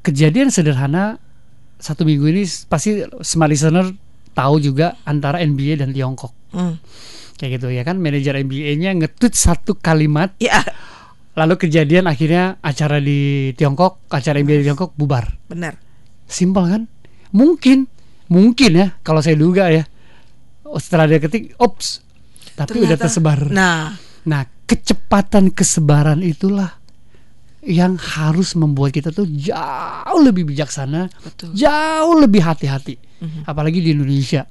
[0.05, 1.17] Kejadian sederhana
[1.79, 3.89] satu minggu ini pasti smart listener
[4.35, 6.35] tahu juga antara NBA dan Tiongkok.
[6.53, 6.75] hmm.
[7.35, 10.63] Kayak gitu ya kan manajer NBA-nya nge-tweet satu kalimat ya
[11.35, 15.35] lalu kejadian akhirnya acara di Tiongkok, acara NBA di Tiongkok bubar.
[15.51, 15.75] benar
[16.25, 16.83] Simpel kan?
[17.35, 17.91] Mungkin,
[18.31, 19.83] mungkin ya kalau saya duga ya.
[20.75, 22.03] Setelah dia ketik, ops,
[22.55, 23.39] tapi udah Ternyata- tersebar.
[23.51, 24.43] nah Nah,
[24.75, 26.75] kecepatan kesebaran itulah
[27.63, 31.55] yang harus membuat kita tuh jauh lebih bijaksana, Betul.
[31.55, 32.99] jauh lebih hati-hati.
[33.47, 34.45] Apalagi di Indonesia,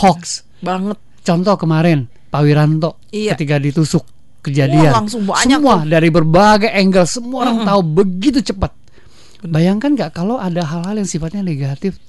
[0.00, 0.42] hoax.
[0.58, 3.36] banget Contoh kemarin Pak Wiranto Iya.
[3.36, 4.02] ketika ditusuk
[4.40, 5.92] kejadian, Wah, langsung banyak semua tuh.
[5.92, 8.72] dari berbagai angle, semua orang tahu begitu cepat.
[9.44, 12.00] Bayangkan nggak kalau ada hal-hal yang sifatnya negatif,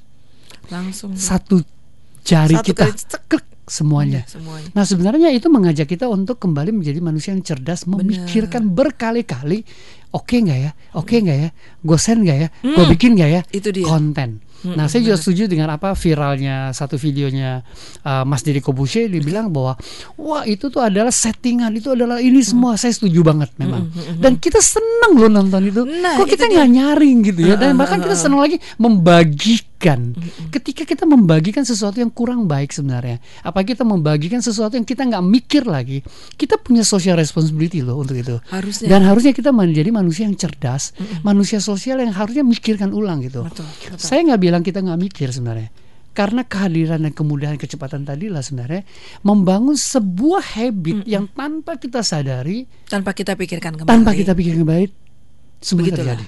[0.72, 1.62] langsung satu
[2.24, 2.84] jari Satu kita
[3.30, 4.26] klik semuanya.
[4.26, 9.64] Udah semuanya Nah sebenarnya itu mengajak kita untuk kembali menjadi manusia yang cerdas, memikirkan berkali-kali,
[10.12, 11.50] oke nggak ya, oke nggak ya,
[11.86, 13.58] gue send nggak ya, gue bikin nggak ya, Hmm.
[13.58, 13.86] Itu dia.
[13.86, 14.30] konten.
[14.60, 17.64] Nah saya juga setuju dengan apa viralnya satu videonya
[18.04, 19.80] uh, Mas Deddy Kobusier, dia bilang bahwa
[20.20, 22.76] wah itu tuh adalah settingan, itu adalah ini semua.
[22.76, 23.88] Saya setuju banget memang.
[24.20, 25.88] Dan kita senang loh nonton itu.
[25.88, 27.56] Nah, Kok itu kita nggak nyaring gitu ya?
[27.56, 29.69] Dan bahkan kita senang lagi membagikan.
[30.52, 35.24] Ketika kita membagikan sesuatu yang kurang baik sebenarnya, apa kita membagikan sesuatu yang kita nggak
[35.24, 36.04] mikir lagi,
[36.36, 38.36] kita punya social responsibility loh untuk itu.
[38.52, 38.92] Harusnya.
[38.92, 40.92] Dan harusnya kita menjadi manusia yang cerdas,
[41.24, 43.48] manusia sosial yang harusnya mikirkan ulang gitu.
[43.48, 43.98] Betul, betul.
[43.98, 45.72] Saya nggak bilang kita nggak mikir sebenarnya.
[46.10, 48.84] Karena kehadiran dan kemudahan kecepatan tadi lah sebenarnya
[49.24, 54.92] membangun sebuah habit yang tanpa kita sadari, tanpa kita pikirkan kembali tanpa kita pikirkan baik,
[55.60, 56.15] semua Begitulah.
[56.15, 56.26] terjadi.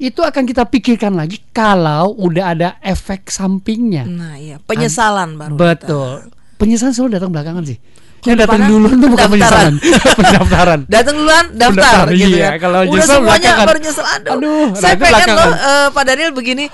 [0.00, 4.08] Itu akan kita pikirkan lagi kalau udah ada efek sampingnya.
[4.08, 6.32] nah iya penyesalan baru Betul.
[6.56, 7.78] Penyesalan selalu datang belakangan sih.
[8.20, 9.72] Yang datang duluan tuh bukan pendaftaran.
[9.80, 10.80] penyesalan, pendaftaran.
[10.86, 12.46] datang duluan daftar gitu iya.
[12.46, 12.58] kan.
[12.60, 13.66] Kalau Udah nyesel semuanya belakangan.
[13.66, 14.32] baru nyesel aduh.
[14.34, 15.36] Aduh, saya nah itu pengen belakangan.
[15.40, 16.64] loh eh, Pak Daniel begini.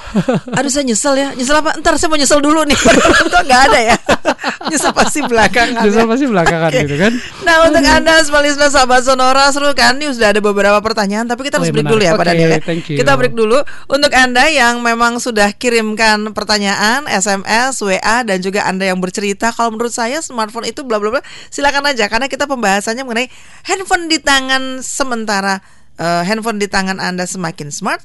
[0.52, 1.28] Aduh saya nyesel ya.
[1.32, 1.70] Nyesel apa?
[1.78, 2.78] Ntar saya mau nyesel dulu nih.
[3.32, 3.96] Kok nggak ada ya?
[4.70, 5.82] nyesel pasti belakangan.
[5.82, 6.11] Nyesel ya.
[6.11, 6.80] pasti belakangan Oke.
[6.82, 7.12] gitu kan.
[7.42, 11.56] Nah untuk anda sebagai sahabat Sonora seru kan Ini sudah ada beberapa pertanyaan Tapi kita
[11.56, 12.61] Oh, harus iya, break dulu ya Pak Daniel ya.
[12.74, 18.85] Kita break dulu Untuk anda yang memang sudah kirimkan pertanyaan SMS, WA Dan juga anda
[18.85, 23.03] yang bercerita Kalau menurut saya smartphone itu bla bla bla Silakan aja Karena kita pembahasannya
[23.07, 23.29] mengenai
[23.66, 25.61] Handphone di tangan sementara
[25.96, 28.03] eh, Handphone di tangan anda semakin smart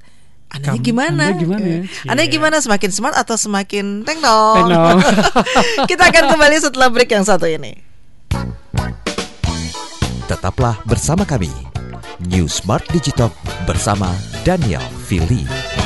[0.52, 1.32] anda gimana?
[1.32, 1.80] Anda gimana ya?
[2.12, 2.34] Anda Cie.
[2.36, 4.68] gimana semakin smart atau semakin tengdong?
[5.90, 7.80] Kita akan kembali setelah break yang satu ini.
[10.28, 11.52] Tetaplah bersama kami.
[12.28, 14.12] New Smart Digitalk bersama
[14.44, 15.81] Daniel Fili.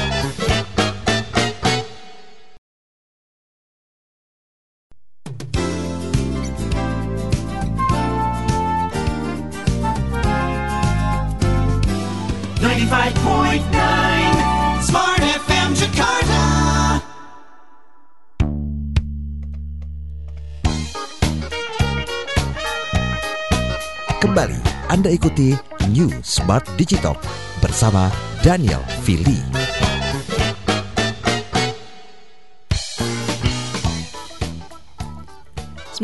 [24.24, 25.56] Kembali Anda ikuti
[25.92, 27.20] New Smart Digitalk
[27.60, 28.08] bersama
[28.40, 29.65] Daniel Fili.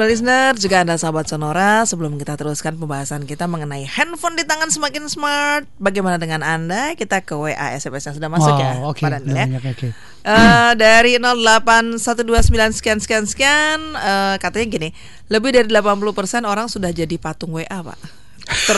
[0.02, 4.74] Sembilan listener, juga Anda sahabat Sonora, sebelum kita teruskan pembahasan kita mengenai handphone di tangan
[4.74, 6.98] semakin smart, bagaimana dengan Anda?
[6.98, 9.06] Kita ke WA SMS yang sudah masuk ya, Wow, oke.
[9.06, 9.46] Pak Daniel ya.
[9.46, 9.88] banyak, oke.
[10.26, 14.90] Eh, dari 08129 sekian sekian sekian eh, katanya gini,
[15.30, 18.00] lebih dari 80% orang sudah jadi patung WA, Pak.
[18.42, 18.78] Ter,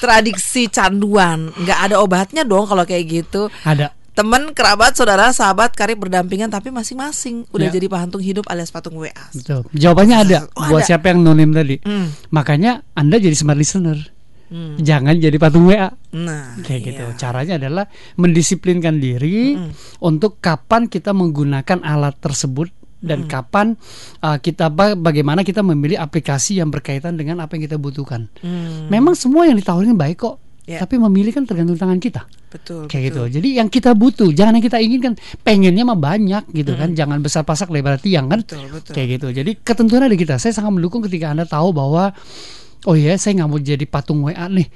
[0.00, 3.52] teradiksi canduan, nggak ada obatnya dong kalau kayak gitu.
[3.60, 3.92] Ada.
[4.12, 7.72] Teman, kerabat, saudara, sahabat, karib berdampingan tapi masing-masing udah Ya.
[7.72, 9.08] jadi patung hidup alias patung WA.
[9.32, 9.64] Betul.
[9.72, 10.86] Jawabannya ada Oh, buat ada.
[10.86, 11.80] siapa yang nonim tadi.
[11.80, 12.12] Hmm.
[12.28, 13.96] Makanya Anda jadi smart listener.
[14.46, 14.76] Hmm.
[14.76, 15.96] Jangan jadi patung WA.
[16.12, 16.86] Nah, Kayak iya.
[16.86, 17.04] gitu.
[17.16, 19.56] Caranya adalah mendisiplinkan diri
[19.98, 22.68] untuk kapan kita menggunakan alat tersebut
[23.00, 23.74] dan kapan
[24.20, 28.28] uh, kita ba- bagaimana kita memilih aplikasi yang berkaitan dengan apa yang kita butuhkan.
[28.38, 30.36] Hmm, Memang semua yang ditawarin baik kok.
[30.62, 30.78] Ya.
[30.78, 32.22] Tapi memilih kan tergantung tangan kita.
[32.46, 32.86] betul.
[32.86, 33.26] Kayak betul.
[33.26, 33.34] gitu.
[33.40, 35.12] Jadi yang kita butuh, jangan yang kita inginkan.
[35.42, 36.94] Pengennya mah banyak gitu kan.
[36.94, 38.46] Jangan besar pasak lebar tiang kan.
[38.46, 38.92] Betul, betul.
[38.94, 39.28] Kayak gitu.
[39.34, 40.38] Jadi ketentuan ada di kita.
[40.38, 42.14] Saya sangat mendukung ketika Anda tahu bahwa
[42.86, 44.66] oh ya saya nggak mau jadi patung WA nih.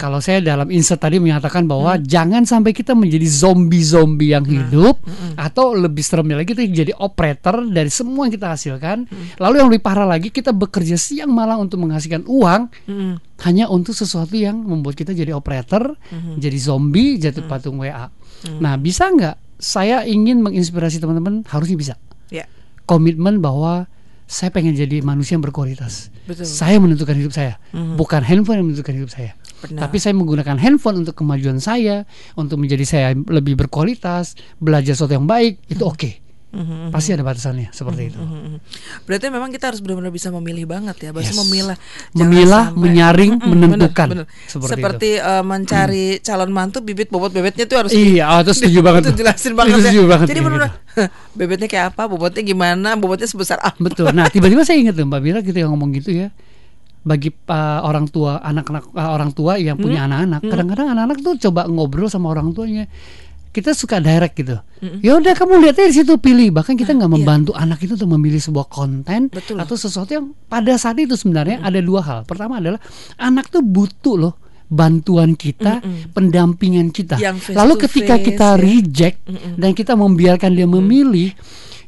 [0.00, 5.00] Kalau saya dalam insert tadi menyatakan bahwa jangan sampai kita menjadi zombie-zombie yang hidup
[5.36, 8.98] atau lebih seremnya lagi kita jadi operator dari semua yang kita hasilkan.
[9.36, 13.12] Lalu yang lebih parah lagi kita bekerja siang malam untuk menghasilkan uang Mm-mm.
[13.44, 15.96] hanya untuk sesuatu yang membuat kita jadi operator,
[16.40, 18.08] jadi zombie, jatuh patung WA.
[18.60, 21.94] Nah, bisa nggak saya ingin menginspirasi teman-teman harusnya bisa.
[22.32, 22.48] Ya.
[22.88, 23.84] Komitmen bahwa
[24.30, 26.14] saya pengen jadi manusia yang berkualitas.
[26.22, 26.46] Betul.
[26.46, 29.34] Saya menentukan hidup saya, bukan handphone yang menentukan hidup saya.
[29.60, 29.90] Benar.
[29.90, 32.06] Tapi saya menggunakan handphone untuk kemajuan saya,
[32.38, 36.19] untuk menjadi saya lebih berkualitas, belajar sesuatu yang baik, itu oke.
[36.50, 38.18] Mhm, Pasti ada batasannya seperti itu.
[38.18, 38.58] mhm.
[39.02, 41.38] Berarti memang kita harus benar-benar bisa memilih banget ya, bahasa Yes.
[41.38, 41.76] memilah,
[42.10, 44.06] Memilah, sampai- menyaring, Mm-mm, menentukan.
[44.08, 44.44] benar, benar.
[44.44, 48.78] Seperti Seperti, eh, mencari calon mantu bibit bobot bebetnya itu harus Iya, oh, itu setuju
[48.80, 49.82] banget itu jelasin Itu banget ya.
[49.84, 50.70] setuju banget Jadi benar
[51.38, 53.78] bebetnya kayak apa, bobotnya gimana, bobotnya sebesar apa.
[53.78, 54.10] Betul.
[54.10, 56.34] Nah, tiba-tiba saya ingat tuh Mbak Mira kita yang ngomong gitu ya.
[57.00, 60.10] Bagi uh, orang tua, anak-anak uh, orang tua yang punya Hmm?
[60.10, 62.90] anak-anak, kadang-kadang anak-anak tuh coba ngobrol sama orang tuanya.
[63.50, 64.56] Kita suka direct gitu.
[65.02, 66.54] Ya udah kamu lihat aja di situ pilih.
[66.54, 69.34] Bahkan kita nggak membantu anak itu untuk memilih sebuah konten iya.
[69.34, 69.58] Betul.
[69.58, 72.18] atau sesuatu yang pada saat itu sebenarnya ada dua hal.
[72.24, 72.78] Pertama adalah
[73.18, 74.34] anak tuh butuh loh
[74.70, 75.82] bantuan kita,
[76.14, 77.18] pendampingan kita.
[77.18, 78.60] Yang face Lalu ketika face, kita ya.
[78.62, 79.18] reject
[79.58, 81.34] dan kita membiarkan dia memilih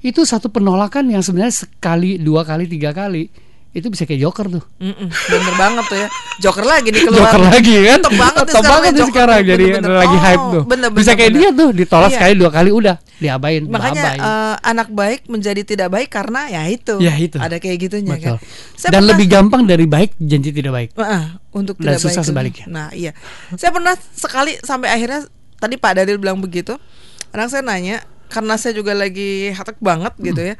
[0.02, 3.30] itu satu penolakan yang sebenarnya sekali dua kali tiga kali
[3.72, 7.42] itu bisa kayak joker tuh Mm-mm, bener banget tuh ya Joker lagi nih keluar joker
[7.46, 9.96] lagi kan Top banget Top sekarang banget ya sekarang tuh, jadi bener-bener.
[9.96, 11.40] lagi Oh, hype tuh bener, bisa bener, kayak bener.
[11.42, 12.14] dia tuh ditolak Iya.
[12.14, 16.94] sekali dua kali udah diabain Makanya eh, anak baik menjadi tidak baik karena ya itu.
[16.98, 17.36] Ya, itu.
[17.36, 18.36] Ada kayak gitunya Betul.
[18.36, 18.36] kan.
[18.74, 22.16] Saya dan pernah- lebih gampang dari baik jadi tidak baik Heeh, untuk Dan tidak susah
[22.18, 22.28] baik.
[22.28, 22.66] sebaliknya.
[22.66, 23.12] Nah, iya.
[23.54, 25.24] Saya pernah sekali sampai akhirnya
[25.56, 26.76] tadi Pak Dadil bilang begitu.
[27.30, 30.54] Anak saya nanya karena saya juga lagi hatek banget gitu ya.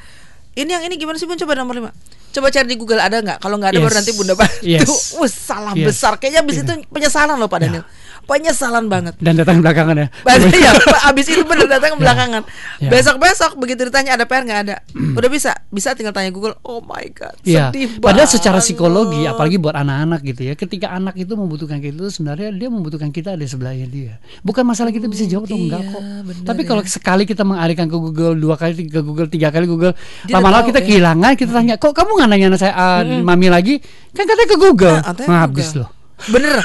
[0.53, 1.89] Ini yang ini gimana sih Bun coba nomor 5.
[2.33, 3.39] Coba cari di Google ada nggak?
[3.41, 3.99] Kalau nggak ada baru Yes.
[4.01, 4.61] nanti Bunda bantu.
[4.65, 4.89] Yes.
[5.17, 5.87] Wah, salah Yes.
[5.93, 6.13] besar.
[6.17, 6.65] Kayaknya abis Iya.
[6.65, 7.85] itu penyesalan loh Pak Daniel.
[8.27, 9.15] Penyesalan banget.
[9.19, 10.71] dan datang belakangan ya Berarti ya
[11.11, 12.43] abis itu bener datang belakangan.
[12.79, 12.91] Ya.
[12.91, 14.77] Besok-besok begitu ditanya ada PR nggak ada.
[14.95, 16.55] Udah bisa, bisa tinggal tanya Google.
[16.63, 21.19] Oh my god, Iya, sedih padahal secara psikologi, apalagi buat anak-anak gitu ya, ketika anak
[21.19, 24.15] itu membutuhkan kita itu sebenarnya dia membutuhkan kita ada di sebelahnya dia.
[24.47, 26.03] Bukan masalah kita bisa jawab atau enggak iya, kok.
[26.03, 26.67] bener Tapi ya.
[26.69, 29.95] kalau sekali kita mengalihkan ke Google dua kali, ke Google tiga kali Google,
[30.31, 30.87] lama-lama kita ya.
[30.87, 33.79] kehilangan, kita tanya, kok kamu nggak nanya saya ah, mami lagi?
[34.13, 36.02] Kan katanya ke Google, Nah, habis loh.
[36.29, 36.63] Bener.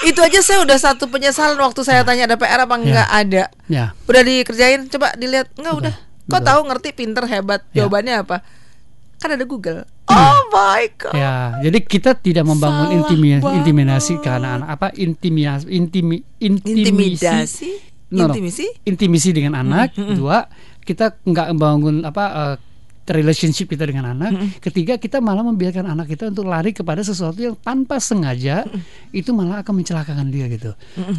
[0.00, 3.44] Itu aja saya udah satu penyesalan waktu saya tanya ada PR apa enggak ada.
[3.68, 5.52] Ya, Udah dikerjain, coba dilihat.
[5.60, 5.94] Enggak udah.
[6.30, 6.48] Kok betul.
[6.48, 7.60] tahu ngerti pinter hebat.
[7.74, 7.84] Ya.
[7.84, 8.36] Jawabannya apa?
[9.20, 9.84] Kan ada Google.
[10.08, 11.14] Oh my god.
[11.14, 11.60] ya.
[11.60, 17.70] Jadi kita tidak membangun intimi- intimidasi ke anak-anak apa intimidasi intimi, intimisi Intimidasi?
[18.10, 18.34] No, no.
[18.34, 19.28] Intimisi?
[19.30, 20.50] dengan anak dua
[20.82, 22.56] kita nggak membangun apa eh,
[23.14, 27.56] relationship kita dengan anak ketiga kita malah membiarkan anak kita untuk lari kepada sesuatu yang
[27.58, 28.66] tanpa sengaja
[29.10, 30.74] itu malah akan mencelakakan dia gitu.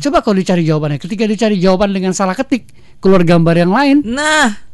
[0.07, 2.67] Coba kalau dicari jawabannya ketika dicari jawaban dengan salah ketik
[3.01, 4.70] keluar gambar yang lain Nah,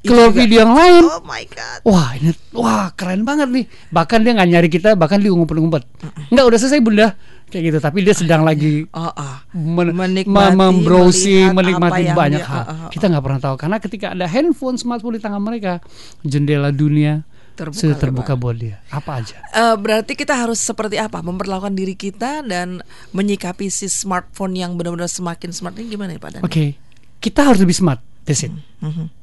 [0.00, 0.38] itu keluar juga.
[0.38, 1.78] video yang lain Oh my god.
[1.82, 3.64] Wah ini wah keren banget nih.
[3.88, 5.84] Bahkan dia nggak nyari kita, bahkan dia ngumpet-ngumpet.
[6.28, 7.12] Nggak udah selesai bunda,
[7.46, 7.78] kayak gitu.
[7.78, 9.44] Tapi dia sedang lagi Oh, ah.
[9.50, 12.62] men- Menikmati, ma- membrowsing, menikmati banyak dia- hal.
[12.62, 12.88] ah, ah.
[12.88, 15.84] Kita nggak pernah tahu karena ketika ada handphone smartphone di tangan mereka,
[16.22, 18.02] jendela dunia Terbuka sudah lebar.
[18.02, 18.80] terbuka buat dia.
[18.88, 19.36] Apa aja?
[19.46, 25.08] Eh, berarti kita harus seperti apa memperlakukan diri kita dan menyikapi si smartphone yang benar-benar
[25.08, 26.40] semakin smart ini gimana ya Pak?
[26.40, 26.80] Oke,
[27.18, 28.00] kita harus lebih smart.
[28.22, 28.52] That's it.
[28.80, 29.19] Mhm.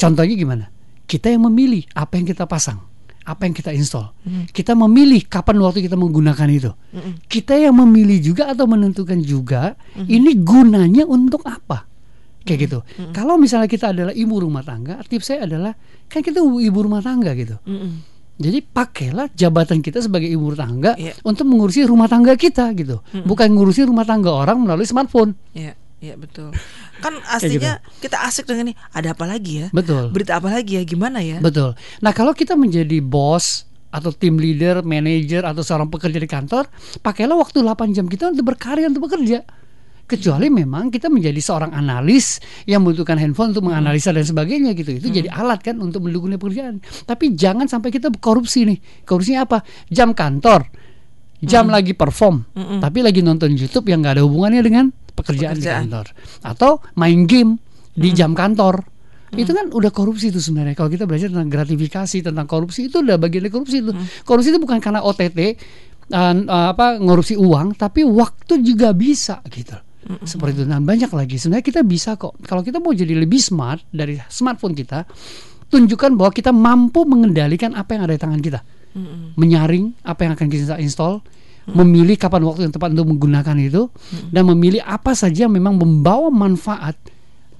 [0.00, 0.64] Contohnya gimana?
[1.04, 2.80] Kita yang memilih apa yang kita pasang,
[3.20, 4.14] apa yang kita install.
[4.24, 4.48] Hmm.
[4.48, 6.70] Kita memilih kapan waktu kita menggunakan itu.
[7.26, 10.08] Kita yang memilih juga atau menentukan juga Hmm.
[10.08, 11.84] ini gunanya untuk apa.
[12.40, 12.78] Kayak gitu.
[12.96, 13.12] Hmm.
[13.12, 15.76] Kalau misalnya kita adalah ibu rumah tangga, tips saya adalah
[16.08, 17.60] kan kita ibu rumah tangga gitu.
[17.68, 18.00] Mm-mm.
[18.40, 21.12] Jadi pakailah jabatan kita sebagai ibu rumah tangga Iya.
[21.28, 23.04] untuk mengurusi rumah tangga kita gitu.
[23.12, 25.36] Bukan ngurusi rumah tangga orang melalui smartphone.
[25.52, 26.50] Iya, iya betul.
[27.04, 28.74] Kan aslinya kita asik dengan ini.
[28.92, 29.68] Ada apa lagi ya?
[29.68, 29.76] gitu.
[29.76, 30.04] Betul.
[30.12, 30.82] Berita apa lagi ya?
[30.84, 31.38] Gimana ya?
[31.38, 31.76] Betul.
[32.00, 36.66] Nah, kalau kita menjadi bos atau tim leader, manager atau seorang pekerja di kantor,
[37.02, 39.42] pakailah waktu 8 jam kita untuk berkarya untuk bekerja.
[40.10, 44.98] Kecuali memang kita menjadi seorang analis yang membutuhkan handphone untuk menganalisa dan sebagainya gitu.
[44.98, 46.82] Itu jadi alat kan untuk mendukung pekerjaan.
[47.06, 49.06] Tapi jangan sampai kita korupsi nih.
[49.06, 49.62] Korupsinya apa?
[49.86, 50.66] Jam kantor.
[51.40, 52.44] Jam lagi perform,
[52.84, 55.82] tapi lagi nonton YouTube yang nggak ada hubungannya dengan pekerjaan, di Pekerjaan.
[55.86, 56.06] kantor.
[56.46, 57.58] Atau main game
[57.94, 58.82] di jam kantor.
[59.30, 60.74] Itu kan udah korupsi itu sebenarnya.
[60.74, 63.94] Kalau kita belajar tentang gratifikasi, tentang korupsi itu udah bagian dari korupsi itu.
[64.26, 65.38] Korupsi itu bukan karena OTT
[66.10, 66.34] uh,
[66.74, 69.78] apa ngorupsi uang, tapi waktu juga bisa gitu.
[70.26, 70.66] Seperti itu.
[70.66, 71.38] Nah, banyak lagi.
[71.38, 72.34] Sebenarnya kita bisa kok.
[72.42, 75.06] Kalau kita mau jadi lebih smart dari smartphone kita,
[75.70, 78.60] tunjukkan bahwa kita mampu mengendalikan apa yang ada di tangan kita.
[79.38, 81.22] Menyaring apa yang akan kita install,
[81.68, 83.92] memilih kapan waktu yang tepat untuk menggunakan itu
[84.32, 86.96] dan memilih apa saja yang memang membawa manfaat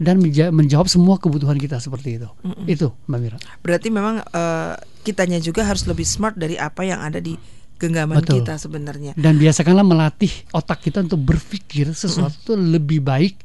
[0.00, 2.28] dan menja- menjawab semua kebutuhan kita seperti itu.
[2.64, 3.38] Itu Mbak Mira.
[3.60, 4.74] Berarti memang eh,
[5.04, 7.36] kitanya juga harus lebih smart dari apa yang ada di
[7.80, 8.44] genggaman Betul.
[8.44, 9.12] kita sebenarnya.
[9.16, 13.40] Dan biasakanlah melatih otak kita untuk berpikir sesuatu lebih baik,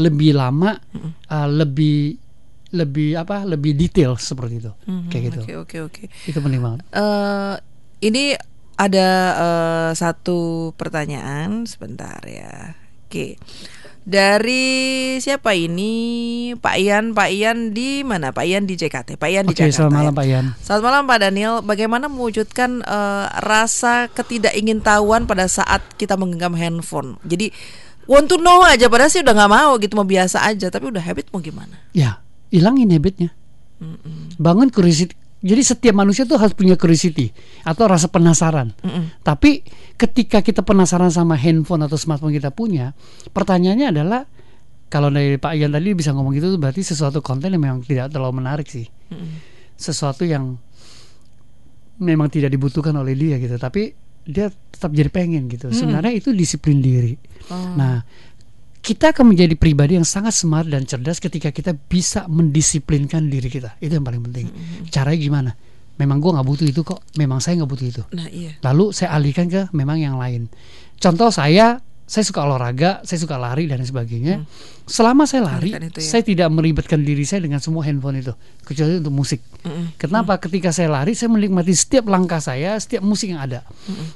[0.00, 0.80] lebih lama,
[1.28, 2.16] uh, lebih
[2.72, 3.44] lebih apa?
[3.44, 4.72] Lebih detail seperti itu.
[5.12, 5.40] Kayak gitu.
[5.44, 6.02] Oke oke oke.
[6.24, 6.80] Itu penting banget.
[6.90, 7.54] Eh,
[8.08, 8.34] ini
[8.74, 12.74] ada eh, satu pertanyaan sebentar ya.
[13.06, 13.38] Oke.
[14.04, 16.52] Dari siapa ini?
[16.60, 18.36] Pak Ian, Pak Ian di mana?
[18.36, 19.16] Pak Ian di JKT.
[19.16, 19.88] Pak Ian di Oke, Jakarta.
[19.88, 20.18] selamat malam ya.
[20.18, 20.46] Pak Ian.
[20.60, 21.54] Selamat malam Pak Daniel.
[21.64, 27.16] Bagaimana mewujudkan eh, rasa ketidakingintahuan pada saat kita menggenggam handphone?
[27.24, 27.48] Jadi
[28.04, 31.00] want to know aja padahal sih udah nggak mau gitu mau biasa aja tapi udah
[31.00, 31.80] habit mau gimana?
[31.96, 32.20] Ya,
[32.52, 33.32] hilangin habitnya.
[34.36, 35.16] Bangun curiosity.
[35.44, 37.28] Jadi setiap manusia tuh harus punya curiosity
[37.68, 38.72] atau rasa penasaran.
[39.20, 39.60] Tapi
[40.00, 42.96] ketika kita penasaran sama handphone atau smartphone kita punya,
[43.28, 44.24] pertanyaannya adalah
[44.88, 48.40] kalau dari Pak Ian tadi bisa ngomong gitu berarti sesuatu konten yang memang tidak terlalu
[48.40, 48.88] menarik sih.
[49.76, 50.56] Sesuatu yang
[52.00, 53.60] memang tidak dibutuhkan oleh dia gitu.
[53.60, 53.92] Tapi
[54.24, 55.68] dia tetap jadi pengen gitu.
[55.68, 57.20] Sebenarnya itu disiplin diri.
[57.52, 58.00] Nah,
[58.84, 63.80] kita akan menjadi pribadi yang sangat smart dan cerdas ketika kita bisa mendisiplinkan diri kita.
[63.80, 64.46] Itu yang paling penting.
[64.92, 65.50] Caranya gimana?
[65.96, 67.00] Memang gue nggak butuh itu kok.
[67.16, 68.02] Memang saya nggak butuh itu.
[68.12, 68.60] Nah iya.
[68.60, 70.52] Lalu saya alihkan ke memang yang lain.
[71.00, 74.44] Contoh saya, saya suka olahraga, saya suka lari dan sebagainya.
[74.84, 76.08] Selama saya lari, Alihkan itu ya.
[76.12, 79.40] saya tidak meribetkan diri saya dengan semua handphone itu, kecuali untuk musik.
[79.96, 80.36] Kenapa?
[80.36, 83.64] Ketika saya lari, saya menikmati setiap langkah saya, setiap musik yang ada.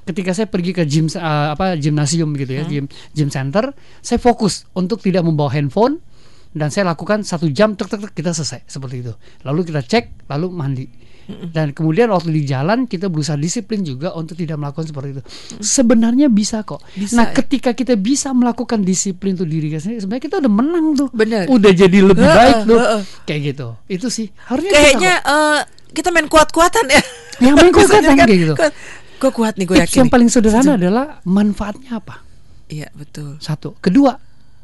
[0.05, 3.72] Ketika saya pergi ke gym uh, apa gimnasium gitu ya, gym gym center,
[4.05, 6.05] saya fokus untuk tidak membawa handphone
[6.53, 9.12] dan saya lakukan satu jam tek tek tek kita selesai seperti itu.
[9.49, 11.08] Lalu kita cek, lalu mandi.
[11.29, 15.22] Dan kemudian waktu di jalan kita berusaha disiplin juga untuk tidak melakukan seperti itu.
[15.61, 16.81] Sebenarnya bisa kok.
[16.97, 17.37] Bisa, nah, ya.
[17.37, 21.09] ketika kita bisa melakukan disiplin untuk diri kita sendiri, sebenarnya kita udah menang tuh.
[21.12, 21.45] Bener.
[21.53, 22.81] Udah jadi lebih baik tuh.
[23.29, 23.68] Kayak gitu.
[23.93, 24.33] Itu sih.
[24.49, 25.61] Harusnya Kayaknya kita eh,
[25.93, 27.03] kita main kuat-kuatan ya.
[27.45, 28.55] yang main kuat Bisa jadi kayak gitu.
[28.57, 28.72] Kuat.
[29.18, 29.99] Gue kuat nih gue Tips yakin.
[30.01, 32.24] yang paling sederhana adalah manfaatnya apa?
[32.72, 33.37] Iya betul.
[33.43, 33.76] Satu.
[33.85, 34.16] Kedua,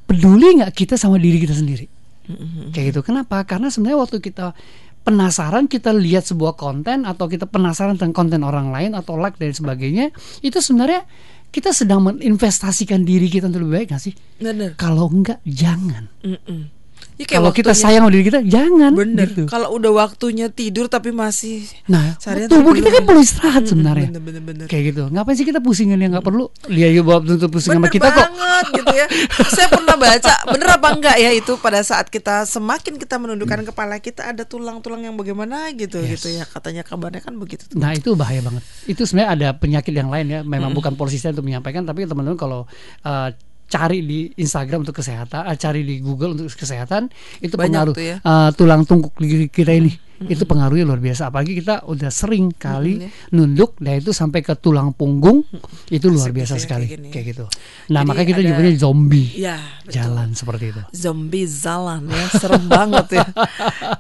[0.09, 1.91] peduli nggak kita sama diri kita sendiri?
[2.73, 3.01] Kayak gitu.
[3.05, 3.45] Kenapa?
[3.45, 4.57] Karena sebenarnya waktu kita
[5.05, 9.53] penasaran kita lihat sebuah konten atau kita penasaran tentang konten orang lain atau like dan
[9.53, 11.05] sebagainya, itu sebenarnya
[11.55, 14.15] kita sedang menginvestasikan diri kita untuk lebih baik nggak sih?
[14.43, 14.75] Bener.
[14.75, 16.11] Kalau enggak, jangan.
[16.25, 16.73] Mm-mm.
[17.15, 18.91] Ya, Kalau kita sayang sama diri kita, jangan.
[18.91, 19.31] Bener.
[19.31, 19.47] gitu.
[19.47, 24.11] Kalau udah waktunya tidur tapi masih Nah, tubuh kita kan perlu istirahat sebenarnya.
[24.11, 24.67] bener, bener, bener.
[24.67, 25.03] Kayak gitu.
[25.09, 26.51] Ngapain sih kita pusingin yang nggak perlu?
[26.67, 28.19] Dia juga untuk pusing sama Bener kita kok.
[28.21, 29.07] banget gitu ya.
[29.47, 33.95] Saya pernah baca, bener apa enggak ya itu pada saat kita semakin kita menundukkan kepala
[33.99, 36.11] kita ada tulang-tulang yang bagaimana gitu Hmm.
[36.11, 36.19] Yes.
[36.19, 36.45] gitu ya.
[36.45, 37.79] Katanya kabarnya kan begitu tuh.
[37.79, 38.67] Nah itu bahaya banget.
[38.85, 40.41] Itu sebenarnya ada penyakit yang lain ya.
[40.43, 42.67] Memang bukan polisi saya untuk menyampaikan, tapi teman-teman kalau
[43.01, 43.31] uh,
[43.65, 47.09] cari di Instagram untuk kesehatan, uh, cari di Google untuk kesehatan,
[47.41, 48.17] itu Banyak pengaruh ya.
[48.23, 50.04] uh, tulang tungkuk di kita ini.
[50.17, 51.29] Itu pengaruhnya luar biasa.
[51.29, 53.09] Apalagi kita udah sering kali ya.
[53.31, 55.43] nunduk, dan itu sampai ke tulang punggung,
[55.89, 56.87] itu luar biasa sekali.
[56.87, 57.09] kayak gini.
[57.11, 57.45] Kayak gitu.
[57.91, 59.93] Nah Jadi makanya kita ada- nyebutnya zombie Ya, betul.
[59.93, 60.83] jalan seperti itu.
[60.91, 63.27] Zombie jalan ya, serem banget ya.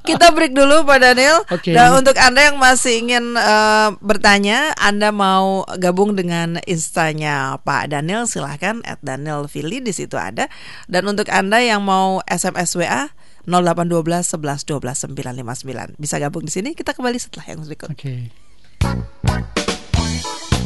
[0.00, 1.38] Kita break dulu Pak Daniel.
[1.48, 1.70] Oke.
[1.70, 8.24] Dan untuk Anda yang masih ingin eh, bertanya, Anda mau gabung dengan instanya Pak Daniel,
[8.24, 10.46] silahkan at Daniel Fili di situ ada.
[10.86, 13.10] Dan untuk Anda yang mau SMS WA
[13.46, 16.72] 0812 11 12 959 bisa gabung di sini.
[16.72, 17.90] Kita kembali setelah yang berikut.
[17.92, 18.32] Oke.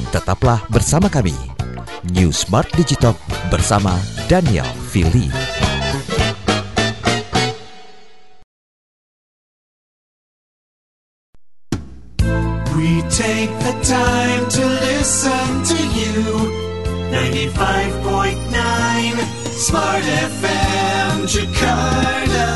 [0.08, 1.36] Tetaplah bersama kami.
[2.14, 3.18] New Smart Digitalk
[3.50, 3.98] bersama
[4.30, 5.28] Daniel Fili.
[12.78, 16.22] We take the time to listen to you.
[17.10, 22.46] 95.9 Smart FM Jakarta.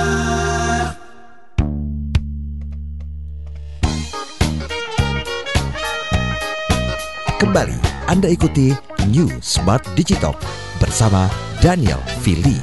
[7.43, 7.75] Kembali
[8.07, 8.71] Anda ikuti
[9.11, 10.39] New Smart Digitalk
[10.79, 11.27] bersama
[11.59, 12.55] Daniel Fili.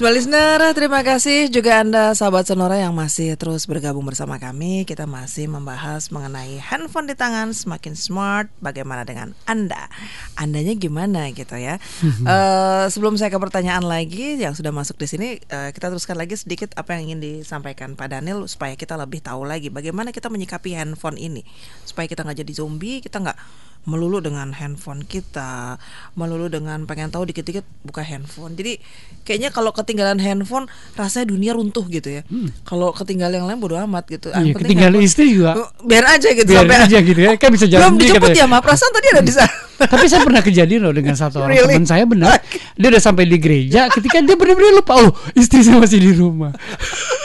[0.00, 4.88] Sobat listener, terima kasih juga Anda sahabat Sonora yang masih terus bergabung bersama kami.
[4.88, 8.48] Kita masih membahas mengenai handphone di tangan semakin smart.
[8.64, 9.92] Bagaimana dengan Anda?
[10.40, 11.76] Andanya gimana gitu ya?
[12.30, 16.32] Eh, sebelum saya ke pertanyaan lagi yang sudah masuk di sini, eh, kita teruskan lagi
[16.32, 20.80] sedikit apa yang ingin disampaikan Pak Daniel supaya kita lebih tahu lagi bagaimana kita menyikapi
[20.80, 21.44] handphone ini
[21.84, 23.36] supaya kita nggak jadi zombie, kita nggak
[23.82, 25.80] melulu dengan handphone kita,
[26.12, 28.52] melulu dengan pengen tahu dikit-dikit buka handphone.
[28.52, 28.76] Jadi
[29.22, 32.22] kayaknya kalau ketinggalan handphone rasanya dunia runtuh gitu ya.
[32.62, 34.28] Kalau ketinggalan yang lain bodo amat gitu.
[34.30, 35.50] Ah, Iya, penting ketinggalan handphone- istri juga.
[35.56, 38.44] Oh, biar aja gitu Biar sampai aja gitu ya, kan bisa jalan belum dijemput ya,
[38.44, 38.58] Ma.
[38.60, 39.52] Perasaan tadi ada di sana.
[39.90, 41.74] Tapi saya pernah kejadian loh dengan satu orang Really?
[41.74, 42.36] teman saya benar.
[42.76, 46.52] Dia udah sampai di gereja ketika dia benar-benar lupa oh istri saya masih di rumah.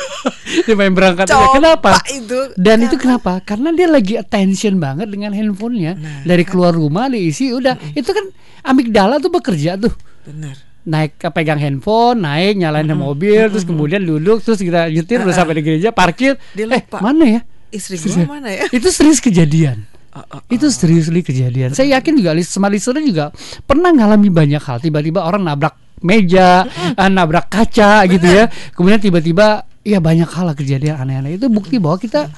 [0.64, 1.36] dia main berangkat aja.
[1.36, 1.92] Coba Kenapa?
[2.08, 2.40] itu.
[2.56, 3.44] Dan itu kenapa?
[3.44, 5.94] Karena dia lagi attention banget dengan handphonenya.
[6.00, 7.76] Nah, Dari keluar rumah diisi udah.
[7.92, 8.32] Itu kan
[8.64, 9.92] amigdala tuh bekerja tuh.
[10.24, 10.56] Bener.
[10.86, 15.58] Naik ke pegang handphone, naik nyalain mobil, terus kemudian duduk, terus kita nyetir udah sampai
[15.58, 16.38] di gereja, parkir.
[16.54, 17.42] Dia Eh, mana ya?
[17.74, 18.70] Istri gua mana ya?
[18.70, 19.84] Itu serius kejadian.
[20.16, 21.76] Oh, oh, Itu serius kejadian.
[21.76, 23.36] Saya yakin juga sama listener juga
[23.68, 24.78] pernah ngalami banyak hal.
[24.80, 26.64] Tiba-tiba orang nabrak meja,
[26.96, 28.48] eh, nabrak kaca gitu ya.
[28.72, 31.38] Kemudian tiba-tiba ya banyak hal lah kejadian aneh-aneh.
[31.38, 32.34] Itu bukti bahwa kita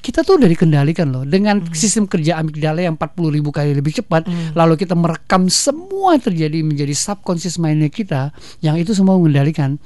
[0.00, 1.28] kita tuh udah dikendalikan loh.
[1.28, 4.24] Dengan sistem kerja amigdala yang 40 ribu kali lebih cepat
[4.56, 8.32] lalu kita merekam semua terjadi menjadi subconscious mindnya kita
[8.64, 9.76] yang itu semua mengendalikan.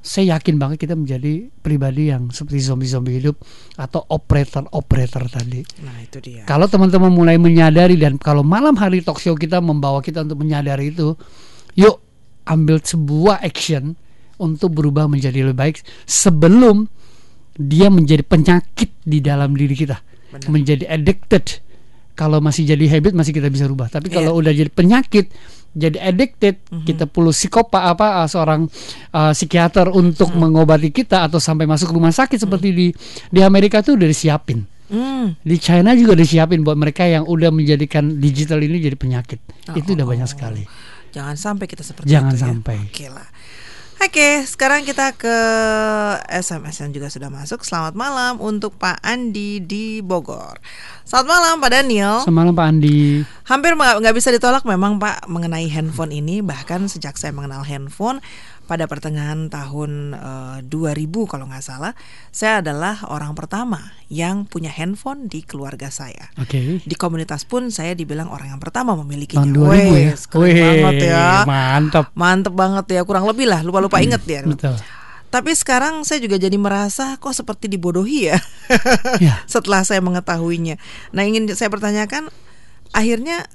[0.00, 3.42] Saya yakin banget kita menjadi pribadi yang seperti zombie-zombie hidup
[3.74, 5.60] atau operator-operator tadi.
[5.82, 6.46] Nah, itu dia.
[6.46, 10.94] kalau teman-teman mulai menyadari dan kalau malam hari talk show kita membawa kita untuk menyadari
[10.94, 11.18] itu,
[11.74, 11.98] yuk
[12.46, 13.98] ambil sebuah action
[14.40, 15.76] untuk berubah menjadi lebih baik
[16.08, 16.88] sebelum
[17.54, 20.00] dia menjadi penyakit di dalam diri kita,
[20.48, 21.60] menjadi addicted.
[22.16, 25.32] Kalau masih jadi habit masih kita bisa rubah, tapi kalau udah jadi penyakit
[25.70, 28.66] jadi addicted, kita perlu psikopat apa uh, seorang
[29.14, 32.86] uh, psikiater untuk mengobati kita atau sampai masuk rumah sakit seperti di
[33.30, 35.38] di Amerika tuh udah disiapin Hmm.
[35.46, 39.38] di China juga disiapin buat mereka yang udah menjadikan digital ini jadi penyakit.
[39.78, 40.66] itu udah banyak sekali.
[41.14, 42.42] Jangan sampai kita seperti Jangan itu ya.
[42.50, 42.76] sampai.
[42.90, 43.28] Oke lah.
[44.00, 45.36] Oke, sekarang kita ke
[46.32, 47.60] SMS yang juga sudah masuk.
[47.68, 50.56] Selamat malam untuk Pak Andi di Bogor.
[51.04, 52.24] Selamat malam Pak Daniel.
[52.24, 53.20] Semalam Pak Andi.
[53.44, 56.40] Hampir nggak bisa ditolak memang Pak mengenai handphone ini.
[56.40, 58.24] Bahkan sejak saya mengenal handphone
[58.70, 61.90] pada pertengahan tahun eh, 2000 kalau nggak salah,
[62.30, 66.30] saya adalah orang pertama yang punya handphone di keluarga saya.
[66.38, 66.78] Oke.
[66.78, 70.14] Di komunitas pun saya dibilang orang yang pertama memiliki Tahun 2000 ya.
[70.30, 70.54] keren
[70.86, 71.42] banget ya.
[71.42, 72.14] mantap.
[72.14, 74.46] Mantep banget ya, kurang lebih lah, lupa-lupa inget ya.
[74.46, 74.78] Betul.
[75.30, 78.38] Tapi sekarang saya juga jadi merasa kok seperti dibodohi ya.
[79.18, 79.42] Ya.
[79.50, 80.78] Setelah saya mengetahuinya.
[81.14, 82.30] Nah, ingin saya pertanyakan
[82.90, 83.46] akhirnya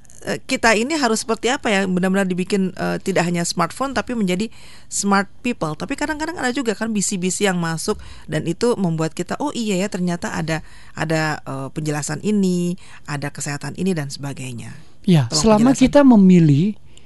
[0.42, 4.50] kita ini harus seperti apa ya benar-benar dibikin eh, tidak hanya smartphone tapi menjadi
[4.90, 5.78] smart people.
[5.78, 7.94] Tapi kadang-kadang ada juga kan bisi-bisi yang masuk
[8.26, 10.66] dan itu membuat kita oh iya ya ternyata ada
[10.98, 12.74] ada eh, penjelasan ini,
[13.06, 14.74] ada kesehatan ini dan sebagainya.
[15.06, 15.84] Ya, Tolong selama penjelasan.
[15.86, 16.64] kita memilih,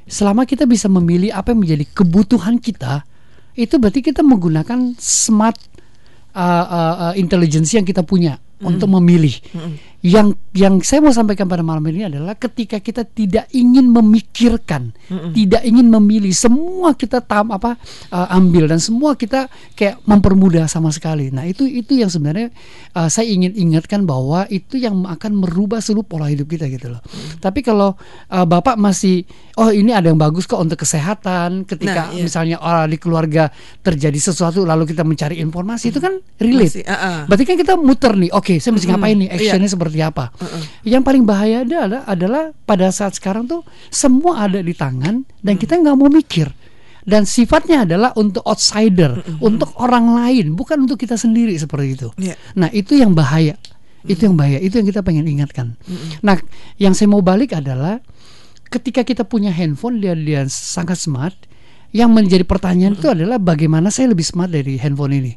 [0.09, 3.05] selama kita bisa memilih apa yang menjadi kebutuhan kita,
[3.53, 5.61] itu berarti kita menggunakan smart
[6.33, 9.33] uh, uh, uh, intelligence yang kita punya untuk memilih.
[10.01, 14.97] Yang yang saya mau sampaikan pada malam ini adalah ketika kita tidak ingin memikirkan,
[15.37, 17.77] tidak ingin memilih, semua kita tam apa
[18.11, 19.47] uh, ambil dan semua kita
[19.77, 21.29] kayak mempermudah sama sekali.
[21.29, 22.49] Nah, itu itu yang sebenarnya
[22.97, 27.05] uh, saya ingin ingatkan bahwa itu yang akan merubah seluruh pola hidup kita gitu loh.
[27.39, 27.93] Tapi kalau
[28.33, 29.23] uh, Bapak masih
[29.61, 32.25] oh ini ada yang bagus kok untuk kesehatan ketika Nah, iya.
[32.25, 33.45] misalnya orang di keluarga
[33.85, 36.81] terjadi sesuatu lalu kita mencari informasi itu kan relate.
[36.81, 37.19] Masih, uh-uh.
[37.29, 38.31] Berarti kan kita muter nih.
[38.33, 39.29] Oke, saya mesti ngapain nih?
[39.31, 40.31] Actionnya seperti apa?
[40.87, 45.75] Yang paling bahaya adalah adalah pada saat sekarang tuh semua ada di tangan dan kita
[45.83, 46.47] nggak mau mikir.
[47.03, 52.09] Dan sifatnya adalah untuk outsider, untuk orang lain, bukan untuk kita sendiri seperti itu.
[52.21, 52.37] Iya.
[52.61, 53.57] Nah, itu yang bahaya.
[54.05, 55.81] Itu yang bahaya, itu yang kita pengen ingatkan.
[56.21, 56.37] Nah,
[56.77, 58.05] yang saya mau balik adalah
[58.69, 61.37] ketika kita punya handphone dia dia sangat smart,
[61.91, 65.33] yang menjadi pertanyaan itu adalah bagaimana saya lebih smart dari handphone ini.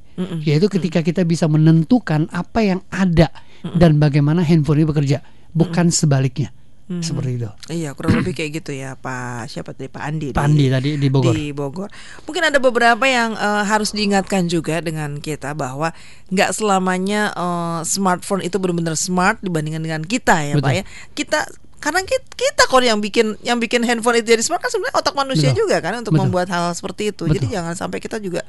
[0.45, 3.33] Yaitu ketika kita bisa menentukan apa yang ada
[3.64, 5.18] dan bagaimana handphone ini bekerja,
[5.55, 6.51] bukan sebaliknya.
[6.84, 7.49] Seperti itu.
[7.72, 9.47] Iya, kurang lebih kayak gitu ya, Pak.
[9.47, 10.30] Siapa tadi Pak Andi?
[10.36, 11.34] Pak Andi tadi di Bogor.
[11.34, 11.89] Di Bogor.
[12.28, 15.95] Mungkin ada beberapa yang eh, harus diingatkan juga dengan kita bahwa
[16.28, 20.78] nggak selamanya eh, smartphone itu benar-benar smart dibandingkan dengan kita ya, Pak Betul.
[20.78, 20.84] ya.
[21.16, 21.39] Kita
[21.84, 25.16] karena kita, kita kok yang bikin yang bikin handphone itu jadi smart kan sebenarnya otak
[25.16, 25.68] manusia Betul.
[25.68, 26.24] juga kan untuk Betul.
[26.28, 27.32] membuat hal seperti itu.
[27.32, 27.55] Jadi Betul.
[27.59, 28.43] jangan sampai kita juga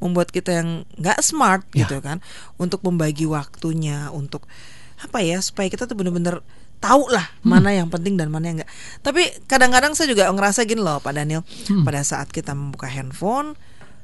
[0.00, 1.84] membuat kita yang nggak smart Ya.
[1.84, 2.18] gitu kan
[2.56, 4.48] untuk membagi waktunya untuk
[4.98, 6.40] apa ya supaya kita tuh bener-bener
[6.76, 7.52] tahu lah Hmm.
[7.54, 8.72] mana yang penting dan mana yang enggak.
[8.98, 11.84] Tapi kadang-kadang saya juga ngerasa gini loh Pak Daniel, Hmm.
[11.84, 13.52] pada saat kita membuka handphone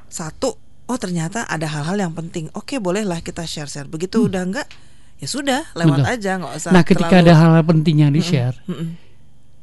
[0.07, 2.47] satu oh ternyata ada hal-hal yang penting.
[2.53, 3.85] Oke, bolehlah kita share-share.
[3.87, 4.69] Begitu udah enggak
[5.17, 6.05] ya sudah lewat Hmm.
[6.05, 6.15] Betul.
[6.15, 8.89] aja nggak usah Nah, ketika terlalu- ada hal-hal penting yang di-share, Mm-mm.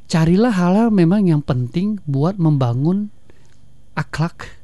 [0.04, 3.14] carilah hal-hal memang yang penting buat membangun
[3.94, 4.58] akhlak,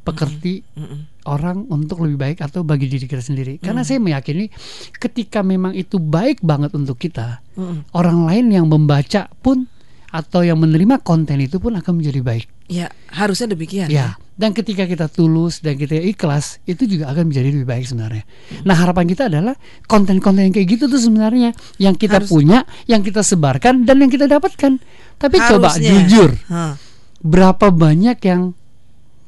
[0.00, 1.24] pekerti Mm-mm.
[1.28, 3.60] orang untuk lebih baik atau bagi diri kita sendiri.
[3.60, 4.48] Karena saya meyakini
[4.96, 7.44] ketika memang itu baik banget untuk kita,
[7.92, 9.68] orang lain yang membaca pun
[10.10, 12.50] atau yang menerima konten itu pun akan menjadi baik.
[12.66, 13.86] Ya, harusnya demikian.
[13.90, 18.26] Ya, dan ketika kita tulus dan kita ikhlas, itu juga akan menjadi lebih baik sebenarnya.
[18.66, 19.54] Nah, harapan kita adalah
[19.86, 24.10] konten-konten yang kayak gitu tuh sebenarnya yang kita Harus- punya, yang kita sebarkan dan yang
[24.10, 24.82] kita dapatkan.
[25.14, 25.90] Tapi coba Harusnya.
[25.94, 26.74] jujur, Hah.
[27.22, 28.54] berapa banyak yang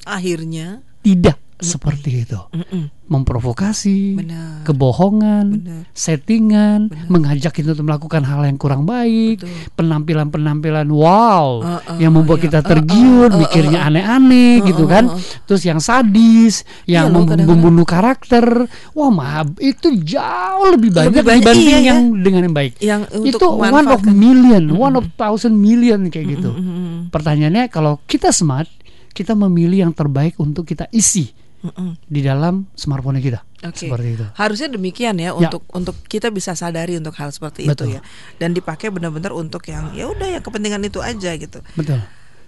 [0.05, 2.41] Akhirnya, tidak seperti itu?
[2.51, 2.91] mm-mm.
[3.13, 4.65] Memprovokasi, benar.
[4.65, 5.83] kebohongan, Benar.
[5.93, 7.07] settingan, Benar.
[7.13, 9.53] mengajak kita untuk melakukan hal yang kurang baik, Betul.
[9.77, 12.45] penampilan-penampilan wow Uh, uh, yang membuat iya.
[12.49, 13.89] kita Uh, uh, tergiur, uh, uh, mikirnya uh.
[13.93, 15.05] aneh-aneh Uh, gitu uh, kan.
[15.13, 15.45] uh, uh.
[15.45, 18.65] Terus yang sadis, yang Iya mem- membunuh karakter,
[18.97, 21.89] wah mah itu jauh lebih banyak Lebih banyak, dibanding iya, ya.
[21.93, 22.73] yang dengan yang baik.
[22.81, 26.49] Yang itu one of million, one of thousand million kayak gitu.
[26.49, 27.13] Mm-mm.
[27.13, 28.73] Pertanyaannya kalau kita smart,
[29.13, 31.31] kita memilih yang terbaik untuk kita isi
[31.63, 31.95] Mm-mm.
[32.11, 33.47] di dalam smartphone kita.
[33.63, 33.87] Oke.
[33.87, 34.27] Seperti itu.
[34.35, 37.95] Harusnya demikian ya, untuk untuk kita bisa sadari untuk hal seperti Betul.
[37.95, 38.01] itu ya.
[38.43, 41.63] Dan dipakai benar-benar untuk yang ya udah ya kepentingan itu aja gitu.
[41.79, 42.03] Betul.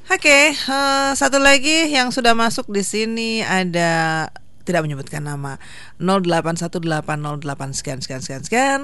[0.05, 4.29] Oke, eh, satu lagi yang sudah masuk di sini ada
[4.65, 5.57] tidak menyebutkan nama
[5.97, 8.81] 081808 sekian sekian sekian sekian.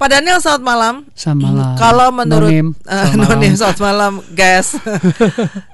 [0.00, 0.94] Pak Daniel selamat malam.
[1.12, 1.72] Selamat malam.
[1.76, 3.58] Kalau menurut Nonim, Eh, selamat Nonim, malam.
[3.60, 4.68] selamat malam, guys.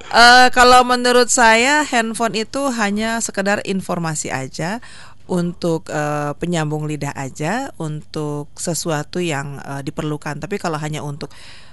[0.07, 4.79] Eh, kalau menurut saya handphone itu hanya sekedar informasi aja
[5.27, 10.39] untuk eh, penyambung lidah aja, untuk sesuatu yang eh, diperlukan.
[10.39, 11.31] Tapi kalau hanya untuk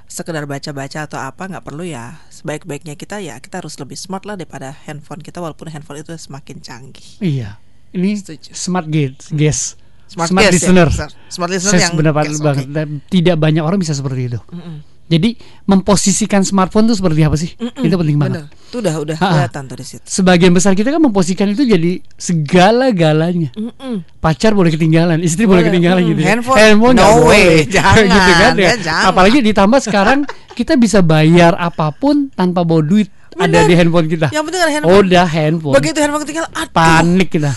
[0.10, 2.22] sekedar baca-baca atau apa nggak perlu ya.
[2.30, 6.58] Sebaik-baiknya kita ya kita harus lebih smart lah daripada handphone kita walaupun handphone itu semakin
[6.60, 7.22] canggih.
[7.22, 7.62] Iya.
[7.94, 8.50] Ini Setuju.
[8.58, 9.78] smart gate, guess.
[10.14, 10.88] Smart, Smart, guess ya, listener.
[10.88, 12.64] smart- smart listener Saya yang pendapat guess, banget.
[12.64, 12.72] oke.
[12.72, 14.40] Dan Tidak banyak orang bisa seperti itu.
[14.46, 14.78] Mm-mm.
[15.04, 15.36] Jadi
[15.68, 17.52] memposisikan smartphone itu seperti apa sih?
[17.54, 18.34] Mm-mm, Itu penting banget.
[18.40, 18.46] Bener.
[18.64, 20.06] Itu udah udah kelihatan tuh di situ.
[20.06, 23.50] Sebagian besar kita kan memposisikan itu jadi segala-galanya.
[23.54, 23.96] Mm-mm.
[24.18, 25.70] Pacar boleh ketinggalan, istri boleh, Boleh.
[25.70, 26.20] ketinggalan Mm, gitu.
[26.20, 26.28] ya.
[26.30, 26.58] handphone,
[26.94, 27.20] nggak no way.
[27.20, 27.56] boleh.
[27.76, 28.64] Jangan, gitu kan ya.
[28.64, 29.06] ya, jangan.
[29.12, 30.20] Apalagi ditambah sekarang
[30.54, 33.66] kita bisa bayar apa pun tanpa bawa duit ada Bener.
[33.66, 34.28] di handphone kita.
[34.30, 34.94] Yang penting ada handphone.
[34.96, 35.74] Udah handphone.
[35.76, 37.52] Begitu handphone ketinggalan, aduh, Panik kita.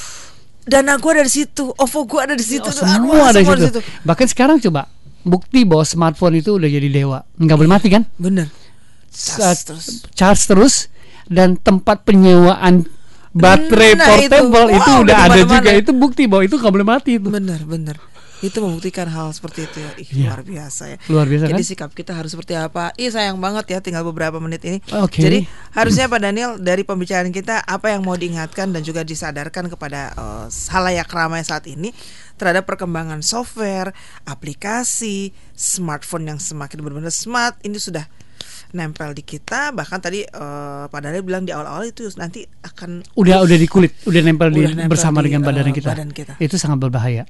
[0.67, 3.81] Dana gue ada di situ, OVO gue ada di situ, Oh, semua ada di situ.
[4.03, 4.91] Bahkan sekarang coba
[5.23, 7.23] bukti bahwa smartphone itu udah jadi dewa.
[7.39, 8.03] Nggak boleh mati kan?
[8.19, 8.51] Bener.
[9.09, 10.05] Saat- terus.
[10.12, 10.75] charge terus
[11.27, 12.85] dan tempat penyewaan
[13.33, 14.77] baterai Nah, portable itu.
[14.77, 15.71] itu, Wow, udah udah ada juga.
[15.73, 17.29] Itu bukti bahwa itu nggak boleh mati itu.
[17.29, 17.97] Bener, bener.
[18.47, 19.91] Itu membuktikan hal seperti itu ya.
[19.99, 20.31] Ih, Iya.
[20.31, 20.97] luar biasa ya.
[21.11, 21.67] Luar biasa Jadi kan?
[21.67, 22.95] sikap kita harus seperti apa?
[22.95, 24.79] Ih sayang banget ya tinggal beberapa menit ini.
[25.03, 25.19] Oke.
[25.19, 25.45] Jadi
[25.75, 30.47] harusnya Pak Daniel dari pembicaraan kita apa yang mau diingatkan dan juga disadarkan kepada eh,
[30.71, 31.91] halayak ramai saat ini
[32.37, 38.07] terhadap perkembangan software, aplikasi, smartphone yang semakin benar-benar smart ini sudah
[38.75, 43.45] nempel di kita bahkan tadi eh, Pak Daniel bilang di awal-awal itu nanti akan Udah
[43.47, 45.91] udah di kulit, udah nempel, di- Udah nempel bersama di, dengan badan eh, kita.
[45.95, 46.33] badan kita.
[46.43, 47.23] Itu sangat berbahaya.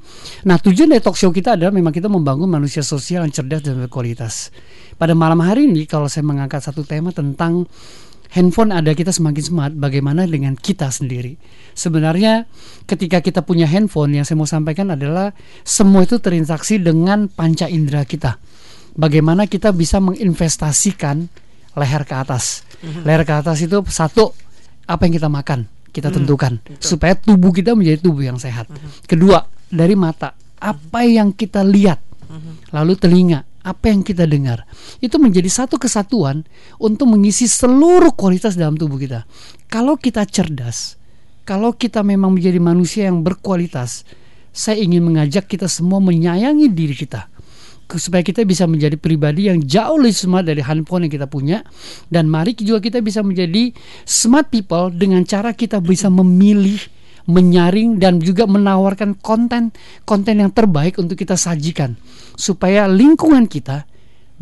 [0.48, 3.76] Nah, tujuan dari talk show kita adalah memang kita membangun manusia sosial yang cerdas dan
[3.82, 4.48] berkualitas.
[4.96, 7.68] Pada malam hari ini kalau saya mengangkat satu tema tentang
[8.32, 11.36] handphone ada kita semakin smart, bagaimana dengan kita sendiri?
[11.76, 12.48] Sebenarnya
[12.88, 18.02] ketika kita punya handphone yang saya mau sampaikan adalah semua itu terintegraksi dengan panca indera
[18.08, 18.40] kita.
[18.96, 21.28] Bagaimana kita bisa menginvestasikan
[21.76, 22.64] leher ke atas.
[23.04, 24.32] Leher ke atas itu satu
[24.88, 26.60] apa yang kita makan kita tentukan.
[26.76, 28.68] Supaya tubuh kita menjadi tubuh yang sehat.
[29.08, 29.40] Kedua
[29.72, 32.04] dari mata apa yang kita lihat,
[32.72, 34.68] lalu telinga apa yang kita dengar.
[35.00, 36.44] Itu menjadi satu kesatuan
[36.76, 39.24] untuk mengisi seluruh kualitas dalam tubuh kita.
[39.72, 41.00] Kalau kita cerdas,
[41.48, 44.04] kalau kita memang menjadi manusia yang berkualitas,
[44.52, 47.28] saya ingin mengajak kita semua menyayangi diri kita
[47.94, 51.62] supaya kita bisa menjadi pribadi yang jauh lebih smart dari handphone yang kita punya.
[52.10, 53.70] Dan mari juga kita bisa menjadi
[54.02, 56.82] smart people dengan cara kita bisa memilih
[57.26, 59.74] menyaring dan juga menawarkan konten
[60.06, 61.94] konten yang terbaik untuk kita sajikan.
[62.34, 63.86] Supaya lingkungan kita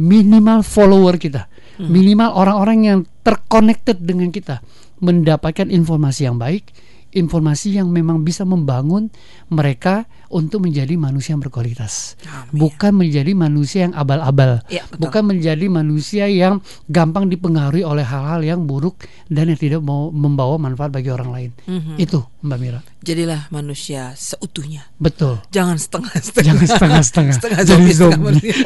[0.01, 1.47] minimal follower kita
[1.79, 4.63] minimal orang-orang yang terconnected dengan kita
[5.03, 6.71] mendapatkan informasi yang baik
[7.15, 9.11] informasi yang memang bisa membangun
[9.51, 12.59] mereka untuk menjadi manusia yang berkualitas Amin.
[12.61, 14.99] bukan menjadi manusia yang abal-abal betul.
[14.99, 20.59] bukan menjadi manusia yang gampang dipengaruhi oleh hal-hal yang buruk dan yang tidak mau membawa
[20.59, 21.95] manfaat bagi orang lain Mhm.
[21.97, 24.89] itu Mbak Mira Jadilah manusia seutuhnya.
[24.97, 26.41] betul Jangan setengah-setengah.
[26.43, 27.35] Jangan setengah-setengah.
[27.37, 28.57] setengah Jadi zombie, setengah manusia.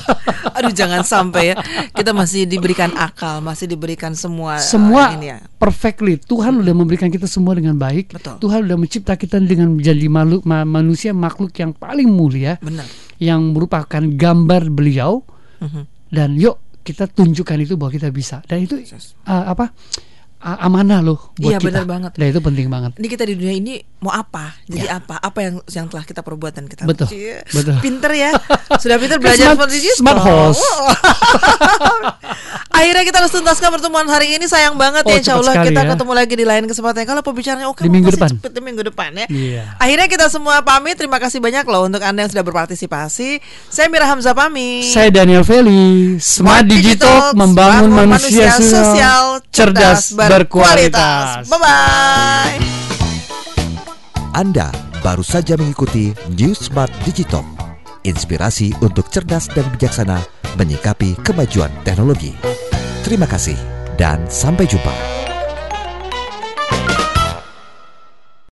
[0.56, 1.54] Aduh, jangan sampai ya.
[1.90, 5.38] Kita masih diberikan akal, masih diberikan semua eh, semua ini ya.
[5.56, 8.36] perfectly Tuhan udah memberikan kita semua dengan baik Betul.
[8.38, 10.64] Tuhan udah mencipta kita dengan menjadi makhluk ma-
[11.12, 12.88] manusia makhluk yang paling mulia Benar.
[13.20, 15.22] yang merupakan gambar beliau
[15.62, 15.82] Mhm.
[16.10, 18.74] dan yuk kita tunjukkan itu bahwa kita bisa dan itu
[19.28, 19.70] uh, apa
[20.42, 21.66] amanah loh buat Iya, kita.
[21.72, 22.12] benar banget.
[22.12, 22.92] Dan itu penting banget.
[22.94, 24.58] Ini kita di dunia ini mau apa?
[24.64, 25.14] Jadi apa?
[25.16, 26.88] Apa yang yang telah kita perbuat dan kita Ya.
[26.88, 27.38] Betul, Cie.
[27.48, 27.76] betul.
[27.78, 28.30] Pinter ya.
[28.82, 29.94] Sudah pinter belajar Smart- seperti itu.
[29.94, 30.62] smart horse.
[32.72, 35.88] Akhirnya kita harus tuntaskan pertemuan hari ini sayang banget Oh, ya Insya Allah kita ya.
[35.92, 38.28] ketemu lagi di lain kesempatan Kalau pembicaranya oke Di minggu depan.
[38.32, 39.64] cepet di minggu depan ya Iya.
[39.76, 43.38] Akhirnya kita semua pamit Terima kasih banyak loh untuk Anda yang sudah berpartisipasi
[43.68, 51.44] Saya Mira Hamzah pamit Saya Daniel Feli, Smart Digital membangun manusia sosial cerdas berkualitas.
[51.52, 52.56] Bye-bye
[54.32, 54.72] Anda
[55.04, 57.44] baru saja mengikuti New Smart Digital.
[58.08, 60.24] Inspirasi untuk cerdas dan bijaksana
[60.56, 62.32] menyikapi kemajuan teknologi.
[63.04, 63.56] Terima kasih
[64.00, 64.94] dan sampai jumpa.